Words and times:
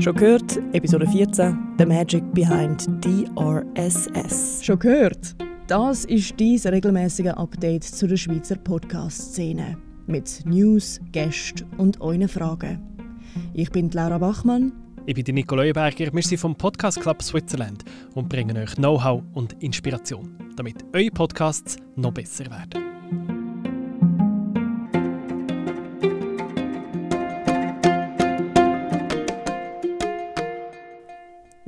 Schon 0.00 0.14
gehört, 0.14 0.60
Episode 0.74 1.08
14, 1.08 1.74
The 1.76 1.84
Magic 1.84 2.22
Behind 2.32 2.86
DRSS. 3.04 4.64
Schon 4.64 4.78
gehört? 4.78 5.34
Das 5.66 6.04
ist 6.04 6.40
dein 6.40 6.72
regelmäßige 6.72 7.32
Update 7.32 7.82
zu 7.82 8.06
der 8.06 8.16
Schweizer 8.16 8.54
Podcast-Szene. 8.54 9.76
Mit 10.06 10.44
News, 10.46 11.00
Gästen 11.10 11.66
und 11.78 12.00
euren 12.00 12.28
Fragen. 12.28 12.80
Ich 13.54 13.72
bin 13.72 13.90
Laura 13.90 14.18
Bachmann. 14.18 14.70
Ich 15.06 15.16
bin 15.16 15.34
Nico 15.34 15.56
Leuenberger. 15.56 16.12
Wir 16.12 16.22
sind 16.22 16.38
vom 16.38 16.54
Podcast 16.54 17.00
Club 17.00 17.20
Switzerland 17.20 17.84
und 18.14 18.28
bringen 18.28 18.56
euch 18.56 18.76
Know-how 18.76 19.24
und 19.34 19.60
Inspiration, 19.60 20.30
damit 20.54 20.76
eure 20.94 21.10
Podcasts 21.10 21.76
noch 21.96 22.12
besser 22.12 22.44
werden. 22.48 22.97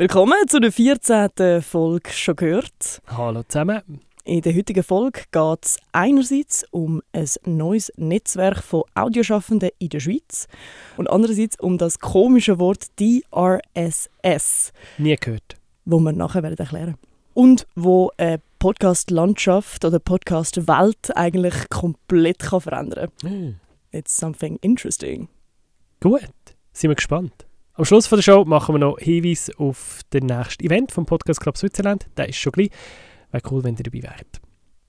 Willkommen 0.00 0.48
zu 0.48 0.60
der 0.60 0.72
14. 0.72 1.60
Folge 1.60 2.08
«Schon 2.10 2.34
gehört». 2.34 3.02
Hallo 3.06 3.42
zusammen. 3.42 3.82
In 4.24 4.41
der 4.41 4.56
heutigen 4.56 4.82
Folge 4.82 5.24
geht 5.30 5.58
es 5.66 5.77
einerseits 5.92 6.64
um 6.70 7.02
ein 7.12 7.28
neues 7.45 7.92
Netzwerk 7.98 8.62
von 8.62 8.84
Audioschaffenden 8.94 9.68
in 9.78 9.91
der 9.91 10.00
Schweiz 10.00 10.48
und 10.96 11.10
andererseits 11.10 11.60
um 11.60 11.77
das 11.77 11.98
komische 11.98 12.58
Wort 12.58 12.86
DRSS. 12.98 14.72
Nie 14.96 15.16
gehört. 15.16 15.58
Wo 15.84 16.00
wir 16.00 16.12
nachher 16.12 16.42
werden 16.42 16.56
erklären 16.56 16.94
Und 17.34 17.66
wo 17.74 18.10
eine 18.16 18.41
Podcast-Landschaft 18.58 19.84
oder 19.84 19.98
Podcast-Welt 19.98 21.14
eigentlich 21.14 21.69
komplett 21.69 22.38
kann 22.38 22.62
verändern 22.62 23.10
kann. 23.20 23.32
Mm. 23.32 23.60
It's 23.92 24.16
something 24.16 24.56
interesting. 24.62 25.28
Gut, 26.00 26.22
sind 26.72 26.88
wir 26.88 26.94
gespannt. 26.94 27.44
Am 27.80 27.87
Schluss 27.87 28.07
von 28.07 28.19
der 28.19 28.23
Show 28.23 28.45
machen 28.45 28.75
wir 28.75 28.79
noch 28.79 28.98
Hinweis 28.98 29.51
auf 29.57 30.01
das 30.11 30.20
nächste 30.23 30.62
Event 30.65 30.93
vom 30.93 31.07
Podcast 31.07 31.41
Club 31.41 31.56
Switzerland. 31.56 32.11
Der 32.14 32.28
ist 32.28 32.37
schon 32.37 32.53
gleich. 32.53 32.69
Wäre 33.31 33.42
cool, 33.50 33.64
wenn 33.64 33.75
ihr 33.75 33.83
dabei 33.83 34.03
wärt. 34.03 34.39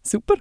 Super. 0.03 0.33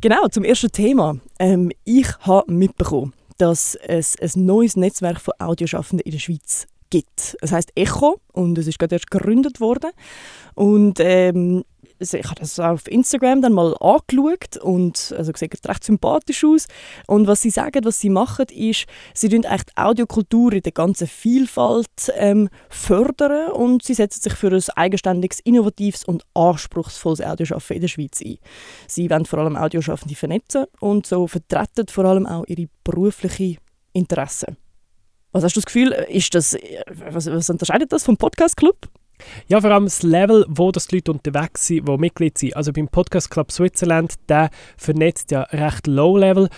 Genau, 0.00 0.26
zum 0.26 0.42
ersten 0.42 0.72
Thema. 0.72 1.18
Ähm, 1.38 1.70
ich 1.84 2.08
habe 2.22 2.52
mitbekommen, 2.52 3.12
dass 3.38 3.76
es 3.76 4.16
ein 4.20 4.46
neues 4.46 4.74
Netzwerk 4.74 5.20
von 5.20 5.34
Audioschaffenden 5.38 6.04
in 6.04 6.10
der 6.10 6.18
Schweiz 6.18 6.66
gibt. 6.90 7.36
Es 7.40 7.52
heißt 7.52 7.70
Echo 7.76 8.20
und 8.32 8.58
es 8.58 8.66
ist 8.66 8.80
gerade 8.80 8.96
erst 8.96 9.08
gegründet 9.08 9.60
worden. 9.60 9.92
Und 10.56 10.98
ähm, 10.98 11.62
ich 12.00 12.24
habe 12.24 12.40
das 12.40 12.58
auf 12.58 12.86
Instagram 12.88 13.42
dann 13.42 13.52
mal 13.52 13.76
angeschaut 13.80 14.56
und 14.62 15.14
also 15.16 15.32
sieht 15.34 15.68
recht 15.68 15.84
sympathisch 15.84 16.44
aus. 16.44 16.66
Und 17.06 17.26
was 17.26 17.42
sie 17.42 17.50
sagen, 17.50 17.84
was 17.84 18.00
sie 18.00 18.08
machen, 18.08 18.46
ist, 18.50 18.86
sie 19.14 19.28
fördern 19.28 19.44
echt 19.44 19.76
Audiokultur 19.76 20.52
in 20.54 20.62
der 20.62 20.72
ganzen 20.72 21.06
Vielfalt 21.06 22.12
ähm, 22.14 22.48
fördern 22.68 23.52
und 23.52 23.82
sie 23.82 23.94
setzen 23.94 24.22
sich 24.22 24.32
für 24.32 24.50
ein 24.50 24.62
eigenständiges, 24.76 25.40
innovatives 25.40 26.04
und 26.04 26.24
anspruchsvolles 26.34 27.20
Audioschaffen 27.20 27.76
in 27.76 27.82
der 27.82 27.88
Schweiz 27.88 28.20
ein. 28.22 28.38
Sie 28.86 29.10
wollen 29.10 29.26
vor 29.26 29.40
allem 29.40 29.56
Audioschaffende 29.56 30.14
vernetzen 30.14 30.64
und 30.80 31.06
so 31.06 31.26
vertreten 31.26 31.86
vor 31.88 32.04
allem 32.06 32.26
auch 32.26 32.44
ihre 32.46 32.68
beruflichen 32.82 33.58
Interessen. 33.92 34.56
Was 35.32 35.44
hast 35.44 35.54
du 35.54 35.60
das 35.60 35.66
Gefühl, 35.66 35.92
ist 36.08 36.34
das, 36.34 36.56
was, 37.10 37.26
was 37.26 37.50
unterscheidet 37.50 37.92
das 37.92 38.04
vom 38.04 38.16
Podcast 38.16 38.56
Club? 38.56 38.88
Ja, 39.48 39.60
vor 39.60 39.70
allem 39.70 39.84
das 39.84 40.02
Level, 40.02 40.44
wo 40.48 40.72
das 40.72 40.86
die 40.86 40.96
Leute 40.96 41.12
unterwegs 41.12 41.66
sind, 41.66 41.88
die 41.88 41.96
Mitglied 41.96 42.38
sind. 42.38 42.56
Also 42.56 42.72
beim 42.72 42.88
Podcast 42.88 43.30
Club 43.30 43.52
Switzerland, 43.52 44.14
der 44.28 44.50
vernetzt 44.76 45.30
ja 45.30 45.42
recht 45.42 45.86
low-level. 45.86 46.48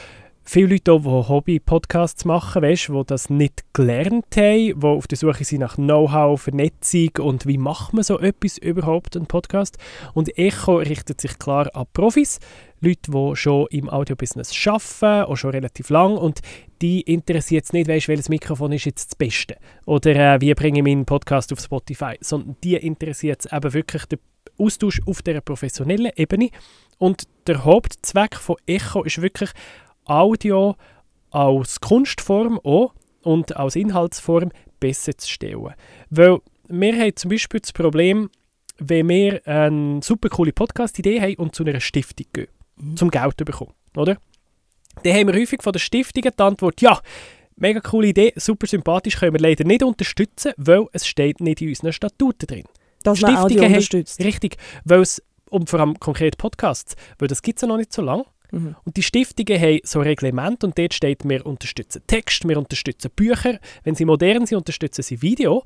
Viele 0.44 0.66
Leute, 0.66 0.98
die 1.00 1.08
Hobby-Podcasts 1.08 2.24
machen, 2.24 2.62
weißt, 2.62 2.88
die 2.88 3.02
das 3.06 3.30
nicht 3.30 3.62
gelernt 3.72 4.26
haben, 4.36 4.80
die 4.80 4.86
auf 4.86 5.06
der 5.06 5.16
Suche 5.16 5.44
sind 5.44 5.60
nach 5.60 5.76
Know-how, 5.76 6.40
Vernetzung 6.40 7.10
und 7.20 7.46
wie 7.46 7.58
macht 7.58 7.94
man 7.94 8.02
so 8.02 8.18
etwas 8.18 8.58
überhaupt, 8.58 9.16
einen 9.16 9.26
Podcast. 9.26 9.78
Und 10.14 10.36
Echo 10.36 10.78
richtet 10.78 11.20
sich 11.20 11.38
klar 11.38 11.70
an 11.74 11.86
Profis, 11.92 12.40
Leute, 12.80 13.12
die 13.12 13.36
schon 13.36 13.68
im 13.70 13.88
Audiobusiness 13.88 14.52
arbeiten, 14.66 15.30
auch 15.30 15.36
schon 15.36 15.52
relativ 15.52 15.90
lang 15.90 16.16
und 16.16 16.40
die 16.82 17.02
interessiert 17.02 17.66
es 17.66 17.72
nicht, 17.72 17.86
weißt, 17.86 18.08
welches 18.08 18.28
Mikrofon 18.28 18.72
ist 18.72 18.84
jetzt 18.84 19.12
das 19.12 19.16
Beste 19.16 19.56
oder 19.86 20.34
äh, 20.34 20.40
wie 20.40 20.52
bringe 20.54 20.80
ich 20.80 20.84
meinen 20.84 21.04
Podcast 21.04 21.52
auf 21.52 21.60
Spotify, 21.60 22.16
sondern 22.20 22.56
die 22.64 22.74
interessiert 22.74 23.44
es 23.44 23.52
eben 23.52 23.72
wirklich 23.72 24.06
der 24.06 24.18
Austausch 24.58 25.00
auf 25.06 25.22
der 25.22 25.40
professionellen 25.40 26.10
Ebene 26.16 26.50
und 26.98 27.24
der 27.46 27.64
Hauptzweck 27.64 28.36
von 28.36 28.56
Echo 28.66 29.04
ist 29.04 29.22
wirklich 29.22 29.50
Audio 30.04 30.76
als 31.30 31.80
Kunstform 31.80 32.58
auch 32.62 32.94
und 33.22 33.56
als 33.56 33.76
Inhaltsform 33.76 34.50
besser 34.80 35.16
zu 35.16 35.28
stellen. 35.28 35.74
Weil 36.10 36.38
wir 36.68 36.98
haben 36.98 37.16
zum 37.16 37.30
Beispiel 37.30 37.60
das 37.60 37.72
Problem, 37.72 38.30
wenn 38.78 39.08
wir 39.08 39.46
eine 39.46 40.00
super 40.02 40.28
coole 40.28 40.52
Podcast-Idee 40.52 41.20
haben 41.20 41.34
und 41.36 41.54
zu 41.54 41.64
einer 41.64 41.80
Stiftung 41.80 42.26
gehen, 42.32 42.48
mhm. 42.76 42.96
zum 42.96 43.10
Geld 43.10 43.34
zu 43.38 43.44
bekommen, 43.44 43.72
oder? 43.96 44.16
Dann 45.02 45.14
haben 45.14 45.28
wir 45.28 45.40
häufig 45.40 45.62
von 45.62 45.72
der 45.72 45.80
Stiftung 45.80 46.22
die 46.22 46.42
Antwort, 46.42 46.80
ja, 46.80 47.00
mega 47.56 47.80
coole 47.80 48.08
Idee, 48.08 48.32
super 48.36 48.66
sympathisch, 48.66 49.16
können 49.16 49.34
wir 49.34 49.40
leider 49.40 49.64
nicht 49.64 49.82
unterstützen, 49.82 50.52
weil 50.56 50.86
es 50.92 51.06
steht 51.06 51.40
nicht 51.40 51.62
in 51.62 51.68
unseren 51.68 51.92
Statuten 51.92 52.46
drin. 52.46 52.64
Dass 53.02 53.20
man 53.20 53.36
Audio 53.36 53.64
unterstützt. 53.64 54.20
Richtig, 54.22 54.56
weil 54.84 55.00
es, 55.00 55.22
und 55.50 55.70
vor 55.70 55.80
allem 55.80 55.98
konkret 55.98 56.38
Podcasts, 56.38 56.94
weil 57.18 57.28
das 57.28 57.42
gibt 57.42 57.58
es 57.58 57.62
ja 57.62 57.68
noch 57.68 57.78
nicht 57.78 57.92
so 57.92 58.02
lange, 58.02 58.24
Mhm. 58.52 58.76
Und 58.84 58.96
die 58.96 59.02
Stiftungen 59.02 59.60
haben 59.60 59.80
so 59.82 60.00
Reglement 60.00 60.62
und 60.62 60.78
dort 60.78 60.94
steht, 60.94 61.28
wir 61.28 61.44
unterstützen 61.44 62.02
Text, 62.06 62.46
wir 62.46 62.58
unterstützen 62.58 63.10
Bücher. 63.16 63.58
Wenn 63.82 63.94
sie 63.94 64.04
modern 64.04 64.46
sind, 64.46 64.58
unterstützen 64.58 65.02
sie 65.02 65.20
Video. 65.20 65.64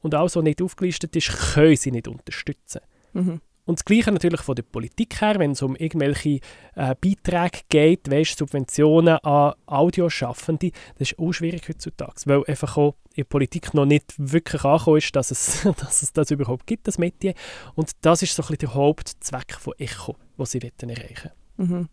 Und 0.00 0.14
alles, 0.14 0.34
was 0.34 0.42
nicht 0.42 0.60
aufgelistet 0.60 1.14
ist, 1.14 1.28
können 1.28 1.76
sie 1.76 1.92
nicht 1.92 2.08
unterstützen. 2.08 2.80
Mhm. 3.12 3.40
Und 3.64 3.78
das 3.78 3.84
Gleiche 3.84 4.10
natürlich 4.10 4.40
von 4.40 4.56
der 4.56 4.64
Politik 4.64 5.20
her, 5.20 5.38
wenn 5.38 5.52
es 5.52 5.62
um 5.62 5.76
irgendwelche 5.76 6.40
äh, 6.74 6.96
Beiträge 7.00 7.60
geht, 7.68 8.10
weißt, 8.10 8.36
Subventionen 8.36 9.18
an 9.18 9.54
Audioschaffende, 9.66 10.72
das 10.98 11.12
ist 11.12 11.18
auch 11.18 11.32
schwierig 11.32 11.68
heutzutage, 11.68 12.22
weil 12.24 12.44
einfach 12.46 12.76
auch 12.76 12.96
in 13.14 13.18
der 13.18 13.24
Politik 13.24 13.72
noch 13.72 13.84
nicht 13.84 14.14
wirklich 14.18 14.64
angekommen 14.64 14.98
ist, 14.98 15.14
dass 15.14 15.30
es, 15.30 15.62
dass 15.78 16.02
es 16.02 16.12
das 16.12 16.32
überhaupt 16.32 16.66
gibt, 16.66 16.88
das 16.88 16.98
Medien. 16.98 17.34
Und 17.76 17.92
das 18.00 18.22
ist 18.22 18.34
so 18.34 18.42
ein 18.42 18.48
bisschen 18.48 18.58
der 18.58 18.74
Hauptzweck 18.74 19.54
von 19.54 19.74
Echo, 19.78 20.16
was 20.36 20.50
sie 20.50 20.58
erreichen 20.58 21.30
wollen. 21.56 21.70
Mhm. 21.70 21.88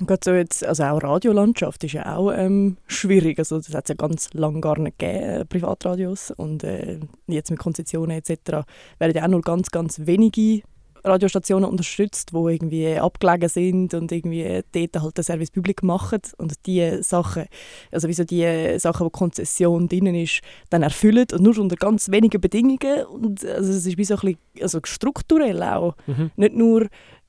Und 0.00 0.08
gerade 0.08 0.20
so 0.24 0.32
jetzt, 0.32 0.64
also 0.64 0.82
auch 0.84 1.02
Radiolandschaft 1.02 1.84
ist 1.84 1.92
ja 1.92 2.16
auch 2.16 2.32
ähm, 2.32 2.78
schwierig. 2.86 3.38
Also 3.38 3.58
das 3.58 3.72
hat 3.74 3.84
es 3.84 3.90
ja 3.90 3.94
ganz 3.94 4.32
lange 4.32 4.60
gar 4.60 4.78
nicht 4.78 4.98
gegeben, 4.98 5.24
äh, 5.24 5.44
Privatradios. 5.44 6.32
Und 6.32 6.64
äh, 6.64 6.98
jetzt 7.28 7.50
mit 7.50 7.60
Konzessionen 7.60 8.18
etc. 8.18 8.66
werden 8.98 9.14
ja 9.14 9.24
auch 9.24 9.28
nur 9.28 9.42
ganz, 9.42 9.70
ganz 9.70 10.00
wenige 10.04 10.62
Radiostationen 11.04 11.68
unterstützt, 11.68 12.30
die 12.32 12.36
irgendwie 12.36 12.96
abgelegen 12.96 13.48
sind 13.48 13.94
und 13.94 14.10
irgendwie 14.10 14.62
dort 14.72 15.02
halt 15.02 15.18
den 15.18 15.24
Service 15.24 15.50
Public 15.50 15.82
machen 15.82 16.22
und 16.38 16.54
die 16.66 17.02
Sachen, 17.02 17.44
also 17.92 18.08
wie 18.08 18.14
so 18.14 18.24
die 18.24 18.78
Sachen, 18.78 19.04
wo 19.04 19.10
Konzession 19.10 19.86
drin 19.86 20.14
ist, 20.14 20.40
dann 20.70 20.82
erfüllen 20.82 21.26
und 21.32 21.42
nur 21.42 21.58
unter 21.58 21.76
ganz 21.76 22.10
wenigen 22.10 22.40
Bedingungen 22.40 23.04
und 23.06 23.44
also 23.44 23.70
es 23.70 23.86
ist 23.86 23.98
wie 23.98 24.04
so 24.04 24.14
ein 24.14 24.20
bisschen 24.20 24.38
also 24.62 24.80
strukturell 24.82 25.62
auch, 25.62 25.94
mhm. 26.06 26.30
nicht 26.36 26.54
nur 26.54 26.86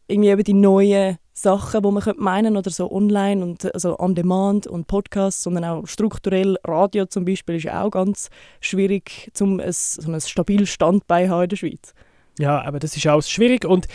irgendwie 0.08 0.30
eben 0.30 0.44
die 0.44 0.54
neuen 0.54 1.18
Sachen, 1.38 1.84
die 1.84 1.92
man 1.92 2.16
meinen 2.18 2.56
oder 2.56 2.72
so 2.72 2.90
online 2.90 3.44
und 3.44 3.74
also 3.74 4.00
on 4.00 4.16
demand 4.16 4.68
und 4.68 4.88
Podcasts, 4.88 5.44
sondern 5.44 5.66
auch 5.66 5.86
strukturell 5.86 6.58
Radio 6.64 7.06
zum 7.08 7.26
Beispiel 7.26 7.56
ist 7.56 7.70
auch 7.70 7.92
ganz 7.92 8.30
schwierig, 8.62 9.32
um 9.42 9.60
ein, 9.60 9.72
so 9.72 10.10
ein 10.10 10.22
stabiles 10.22 10.70
Standbein 10.70 11.30
in 11.30 11.50
der 11.50 11.56
Schweiz. 11.58 11.94
Ja, 12.40 12.62
aber 12.64 12.80
das 12.80 12.96
ist 12.96 13.06
auch 13.08 13.22
schwierig 13.22 13.66
und 13.66 13.88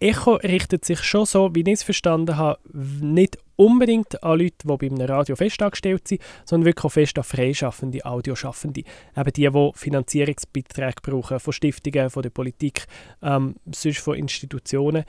Echo 0.00 0.34
richtet 0.34 0.84
sich 0.84 1.02
schon 1.02 1.26
so, 1.26 1.54
wie 1.54 1.60
ich 1.60 1.68
es 1.68 1.82
verstanden 1.82 2.36
habe, 2.36 2.58
nicht 2.72 3.38
unbedingt 3.56 4.22
an 4.22 4.38
Leute, 4.38 4.56
die 4.64 4.76
bei 4.76 4.86
einem 4.86 5.00
Radio 5.00 5.36
festangestellt 5.36 6.08
sind, 6.08 6.20
sondern 6.44 6.66
wirklich 6.66 6.84
auch 6.84 6.92
fest 6.92 7.18
an 7.18 7.24
freischaffende 7.24 8.04
Audioschaffende. 8.04 8.82
Eben 9.16 9.32
die, 9.32 9.50
die 9.50 9.70
Finanzierungsbeiträge 9.74 11.00
brauchen 11.02 11.40
von 11.40 11.52
Stiftungen, 11.52 12.10
von 12.10 12.22
der 12.22 12.30
Politik, 12.30 12.86
ähm, 13.22 13.56
sonst 13.72 13.98
von 13.98 14.16
Institutionen 14.16 15.04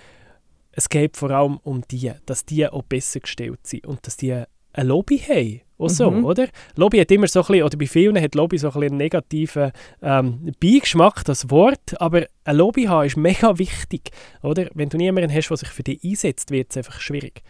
es 0.78 0.90
geht 0.90 1.18
vor 1.18 1.32
allem 1.32 1.58
um 1.64 1.82
die, 1.90 2.12
dass 2.28 2.46
die 2.46 2.68
auch 2.68 2.84
besser 2.84 3.20
gestellt 3.20 3.66
sind 3.66 3.88
und 3.88 4.06
dass 4.06 4.16
die 4.16 4.32
ein 4.32 4.88
Lobby 4.88 5.18
haben. 5.18 5.62
Auch 5.80 5.90
so, 5.90 6.12
mhm. 6.12 6.24
oder? 6.24 6.48
Lobby 6.76 7.00
hat 7.00 7.12
immer 7.12 7.28
so 7.28 7.40
ein 7.40 7.48
bisschen, 7.48 7.64
oder 7.64 7.78
bei 7.78 7.88
vielen 7.88 8.22
hat 8.22 8.36
Lobby 8.36 8.60
so 8.60 8.68
ein 8.68 8.74
bisschen 8.74 8.90
einen 8.90 8.98
negativen 8.98 9.72
ähm, 10.04 10.52
Beigeschmack, 10.60 11.26
das 11.26 11.50
Wort, 11.50 12.00
aber 12.00 12.28
ein 12.44 12.56
Lobby 12.56 12.84
haben 12.84 13.08
ist 13.08 13.18
mega 13.18 13.58
wichtig, 13.58 14.12
oder? 14.44 14.70
Wenn 14.76 14.90
du 14.90 14.98
niemanden 14.98 15.34
hast, 15.34 15.50
der 15.50 15.58
sich 15.58 15.70
für 15.70 15.82
dich 15.82 16.04
einsetzt, 16.04 16.52
wird 16.52 16.70
es 16.70 16.78
einfach 16.78 17.00
schwierig. 17.02 17.42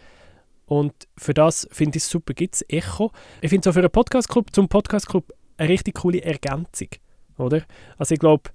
Und 0.64 0.94
für 1.18 1.34
das 1.34 1.68
finde 1.70 1.98
ich 1.98 2.04
es 2.04 2.10
super, 2.10 2.32
gibt 2.32 2.54
es 2.54 2.64
Echo. 2.66 3.12
Ich 3.42 3.50
finde 3.50 3.64
so 3.64 3.74
für 3.74 3.80
einen 3.80 3.90
Podcast-Club, 3.90 4.54
zum 4.54 4.68
Podcast-Club 4.68 5.34
eine 5.58 5.68
richtig 5.68 5.96
coole 5.96 6.22
Ergänzung, 6.22 6.88
oder? 7.36 7.62
Also 7.98 8.14
ich 8.14 8.20
glaube, 8.20 8.50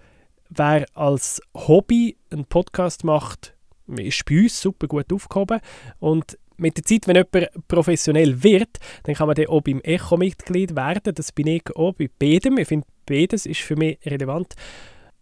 wer 0.49 0.85
als 0.95 1.41
Hobby 1.53 2.17
einen 2.31 2.45
Podcast 2.45 3.03
macht, 3.03 3.52
ist 3.87 4.25
bei 4.25 4.43
uns 4.43 4.61
super 4.61 4.87
gut 4.87 5.11
aufgehoben. 5.11 5.59
Und 5.99 6.37
mit 6.57 6.77
der 6.77 6.83
Zeit, 6.83 7.07
wenn 7.07 7.15
jemand 7.15 7.67
professionell 7.67 8.43
wird, 8.43 8.79
dann 9.03 9.15
kann 9.15 9.27
man 9.27 9.35
dann 9.35 9.47
auch 9.47 9.61
beim 9.61 9.81
Echo 9.81 10.17
Mitglied 10.17 10.75
werden. 10.75 11.13
Das 11.15 11.31
bin 11.31 11.47
ich 11.47 11.63
auch 11.75 11.93
bei 11.93 12.09
beidem. 12.19 12.57
Ich 12.57 12.67
finde 12.67 12.87
beides 13.05 13.45
ist 13.45 13.61
für 13.61 13.75
mich 13.75 13.99
relevant. 14.05 14.53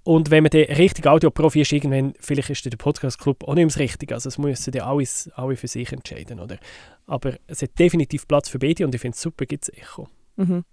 Und 0.04 0.32
wenn 0.32 0.44
man 0.44 0.50
der 0.50 0.78
richtige 0.80 1.12
Audioprofi 1.12 1.62
ist, 1.62 1.72
irgendwann, 1.72 2.14
vielleicht 2.20 2.50
ist 2.50 2.66
der 2.66 2.76
Podcast-Club 2.76 3.44
auch 3.44 3.54
nicht 3.54 3.58
mehr 3.58 3.68
das 3.68 3.78
Richtige. 3.78 4.16
Also 4.16 4.30
es 4.30 4.38
müssen 4.40 4.74
ja 4.74 4.88
alles, 4.88 5.30
alle 5.36 5.56
für 5.56 5.68
sich 5.68 5.92
entscheiden, 5.92 6.40
oder? 6.40 6.58
Aber 7.06 7.36
es 7.48 7.62
hat 7.62 7.78
definitiv 7.78 8.28
Platz 8.28 8.50
für 8.50 8.58
beide 8.58 8.86
und 8.86 8.96
ich 8.96 9.02
finde 9.02 9.16
es 9.16 9.22
super, 9.22 9.46
gibt 9.46 9.64
es 9.64 9.70
Echo. 9.70 10.08
Mhm. 10.38 10.64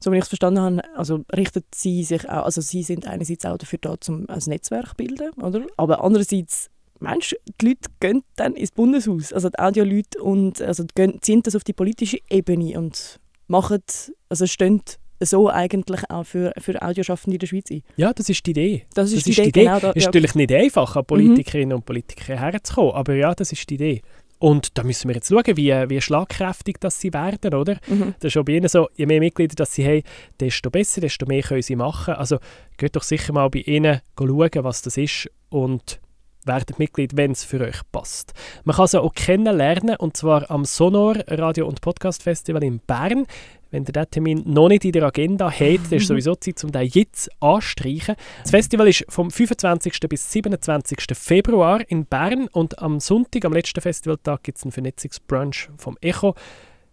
So 0.00 0.12
wie 0.12 0.16
ich 0.18 0.22
es 0.22 0.28
verstanden 0.28 0.60
habe, 0.60 0.82
also 0.94 1.24
richtet 1.34 1.74
sie 1.74 2.04
sich 2.04 2.28
auch, 2.28 2.44
also 2.44 2.60
sie 2.60 2.82
sind 2.82 3.06
einerseits 3.06 3.44
auch 3.46 3.56
dafür 3.56 3.78
da, 3.80 3.96
um 4.08 4.28
ein 4.28 4.42
Netzwerk 4.46 4.90
zu 4.90 4.94
bilden, 4.96 5.32
oder? 5.42 5.66
Aber 5.76 6.04
andererseits, 6.04 6.70
Mensch, 7.00 7.34
die 7.60 7.66
Leute 7.66 7.90
gehen 8.00 8.22
dann 8.36 8.54
ins 8.54 8.70
Bundeshaus, 8.70 9.32
also 9.32 9.48
die 9.48 9.58
Audioleute 9.58 10.22
und 10.22 10.60
also 10.62 10.84
gehen, 10.94 11.18
ziehen 11.20 11.42
das 11.42 11.56
auf 11.56 11.64
die 11.64 11.72
politische 11.72 12.18
Ebene 12.30 12.78
und 12.78 13.20
machen, 13.46 13.82
also 14.28 14.46
stehen 14.46 14.82
so 15.20 15.48
eigentlich 15.48 16.10
auch 16.10 16.24
für, 16.24 16.52
für 16.58 16.80
Audioschaffende 16.82 17.36
in 17.36 17.38
der 17.38 17.46
Schweiz 17.46 17.70
ein. 17.70 17.82
Ja, 17.96 18.12
das 18.12 18.28
ist 18.28 18.44
die 18.46 18.50
Idee. 18.50 18.86
Das 18.94 19.12
ist, 19.12 19.18
das 19.18 19.24
die, 19.24 19.30
ist 19.30 19.38
Idee, 19.38 19.42
die 19.42 19.48
Idee. 19.48 19.64
Genau 19.64 19.80
da, 19.80 19.90
ist 19.90 20.02
ja. 20.02 20.08
natürlich 20.08 20.34
nicht 20.34 20.52
einfach, 20.52 20.96
an 20.96 21.04
Politikerinnen 21.04 21.68
mhm. 21.68 21.74
und 21.76 21.86
Politiker 21.86 22.36
herzukommen, 22.36 22.94
aber 22.94 23.14
ja, 23.14 23.34
das 23.34 23.52
ist 23.52 23.68
die 23.70 23.74
Idee. 23.74 24.02
Und 24.38 24.76
da 24.76 24.82
müssen 24.82 25.08
wir 25.08 25.14
jetzt 25.14 25.28
schauen, 25.28 25.56
wie, 25.56 25.70
wie 25.70 26.00
schlagkräftig 26.00 26.76
das 26.80 27.00
sie 27.00 27.12
werden, 27.12 27.54
oder? 27.54 27.78
Mhm. 27.86 28.14
Das 28.18 28.34
ist 28.34 28.36
auch 28.36 28.44
bei 28.44 28.52
ihnen 28.52 28.68
so, 28.68 28.88
je 28.94 29.06
mehr 29.06 29.20
Mitglieder 29.20 29.54
das 29.54 29.72
sie 29.72 29.86
haben, 29.86 30.02
desto 30.38 30.70
besser, 30.70 31.00
desto 31.00 31.24
mehr 31.26 31.42
können 31.42 31.62
sie 31.62 31.76
machen. 31.76 32.14
Also 32.14 32.38
geht 32.76 32.96
doch 32.96 33.04
sicher 33.04 33.32
mal 33.32 33.48
bei 33.48 33.60
ihnen 33.60 34.00
schauen, 34.18 34.50
was 34.56 34.82
das 34.82 34.96
ist 34.96 35.30
und 35.48 36.00
werdet 36.44 36.78
Mitglied, 36.78 37.16
wenn 37.16 37.32
es 37.32 37.44
für 37.44 37.60
euch 37.60 37.80
passt. 37.92 38.32
Man 38.64 38.76
kann 38.76 38.86
sie 38.86 39.00
auch 39.00 39.12
kennenlernen, 39.14 39.96
und 39.96 40.16
zwar 40.16 40.50
am 40.50 40.64
Sonor 40.64 41.16
Radio- 41.28 41.66
und 41.66 41.80
Podcast 41.80 42.22
Festival 42.22 42.62
in 42.62 42.80
Bern. 42.80 43.26
Wenn 43.70 43.82
ihr 43.84 43.92
diesen 43.92 44.10
Termin 44.10 44.42
noch 44.46 44.68
nicht 44.68 44.84
in 44.84 44.92
der 44.92 45.02
Agenda 45.02 45.50
habt, 45.50 45.90
dann 45.90 45.98
ist 45.98 46.06
sowieso 46.08 46.36
Zeit, 46.36 46.62
um 46.62 46.70
den 46.70 46.86
jetzt 46.86 47.28
anzustreichen. 47.40 48.14
Das 48.42 48.52
Festival 48.52 48.88
ist 48.88 49.04
vom 49.08 49.30
25. 49.30 49.98
bis 50.08 50.30
27. 50.30 50.98
Februar 51.14 51.80
in 51.88 52.06
Bern 52.06 52.46
und 52.52 52.78
am 52.78 53.00
Sonntag, 53.00 53.44
am 53.44 53.52
letzten 53.52 53.80
Festivaltag, 53.80 54.44
gibt 54.44 54.58
es 54.58 54.64
einen 54.64 54.72
Vernetzungsbrunch 54.72 55.70
vom 55.76 55.96
Echo. 56.00 56.34